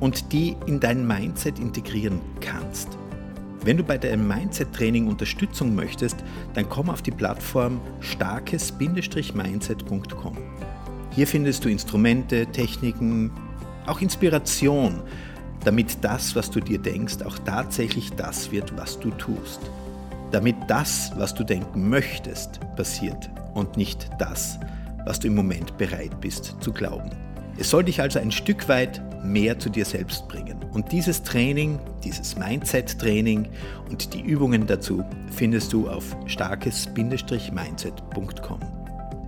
und 0.00 0.34
die 0.34 0.54
in 0.66 0.80
dein 0.80 1.06
Mindset 1.06 1.58
integrieren 1.58 2.20
kannst. 2.42 2.90
Wenn 3.64 3.78
du 3.78 3.82
bei 3.82 3.96
deinem 3.96 4.28
Mindset-Training 4.28 5.08
Unterstützung 5.08 5.74
möchtest, 5.74 6.18
dann 6.52 6.68
komm 6.68 6.90
auf 6.90 7.00
die 7.00 7.10
Plattform 7.10 7.80
starkes-mindset.com. 8.00 10.36
Hier 11.12 11.26
findest 11.26 11.64
du 11.64 11.70
Instrumente, 11.70 12.48
Techniken, 12.48 13.30
auch 13.86 14.02
Inspiration, 14.02 15.00
damit 15.64 16.04
das, 16.04 16.36
was 16.36 16.50
du 16.50 16.60
dir 16.60 16.78
denkst, 16.78 17.22
auch 17.24 17.38
tatsächlich 17.38 18.12
das 18.12 18.52
wird, 18.52 18.76
was 18.76 19.00
du 19.00 19.08
tust 19.12 19.62
damit 20.30 20.56
das, 20.68 21.12
was 21.16 21.34
du 21.34 21.44
denken 21.44 21.88
möchtest, 21.88 22.60
passiert 22.76 23.30
und 23.54 23.76
nicht 23.76 24.08
das, 24.18 24.58
was 25.04 25.20
du 25.20 25.28
im 25.28 25.34
Moment 25.34 25.76
bereit 25.78 26.20
bist 26.20 26.56
zu 26.60 26.72
glauben. 26.72 27.10
Es 27.58 27.70
soll 27.70 27.84
dich 27.84 28.00
also 28.00 28.18
ein 28.18 28.30
Stück 28.30 28.68
weit 28.68 29.02
mehr 29.24 29.58
zu 29.58 29.68
dir 29.68 29.84
selbst 29.84 30.26
bringen. 30.28 30.56
Und 30.72 30.92
dieses 30.92 31.22
Training, 31.22 31.78
dieses 32.02 32.36
Mindset-Training 32.36 33.46
und 33.90 34.14
die 34.14 34.22
Übungen 34.22 34.66
dazu 34.66 35.04
findest 35.30 35.70
du 35.72 35.88
auf 35.88 36.16
starkes-mindset.com. 36.26 38.60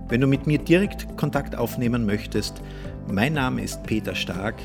Wenn 0.09 0.21
du 0.21 0.27
mit 0.27 0.45
mir 0.47 0.59
direkt 0.59 1.15
Kontakt 1.17 1.55
aufnehmen 1.55 2.05
möchtest, 2.05 2.61
mein 3.11 3.33
Name 3.33 3.61
ist 3.61 3.83
Peter 3.83 4.15
Stark 4.15 4.55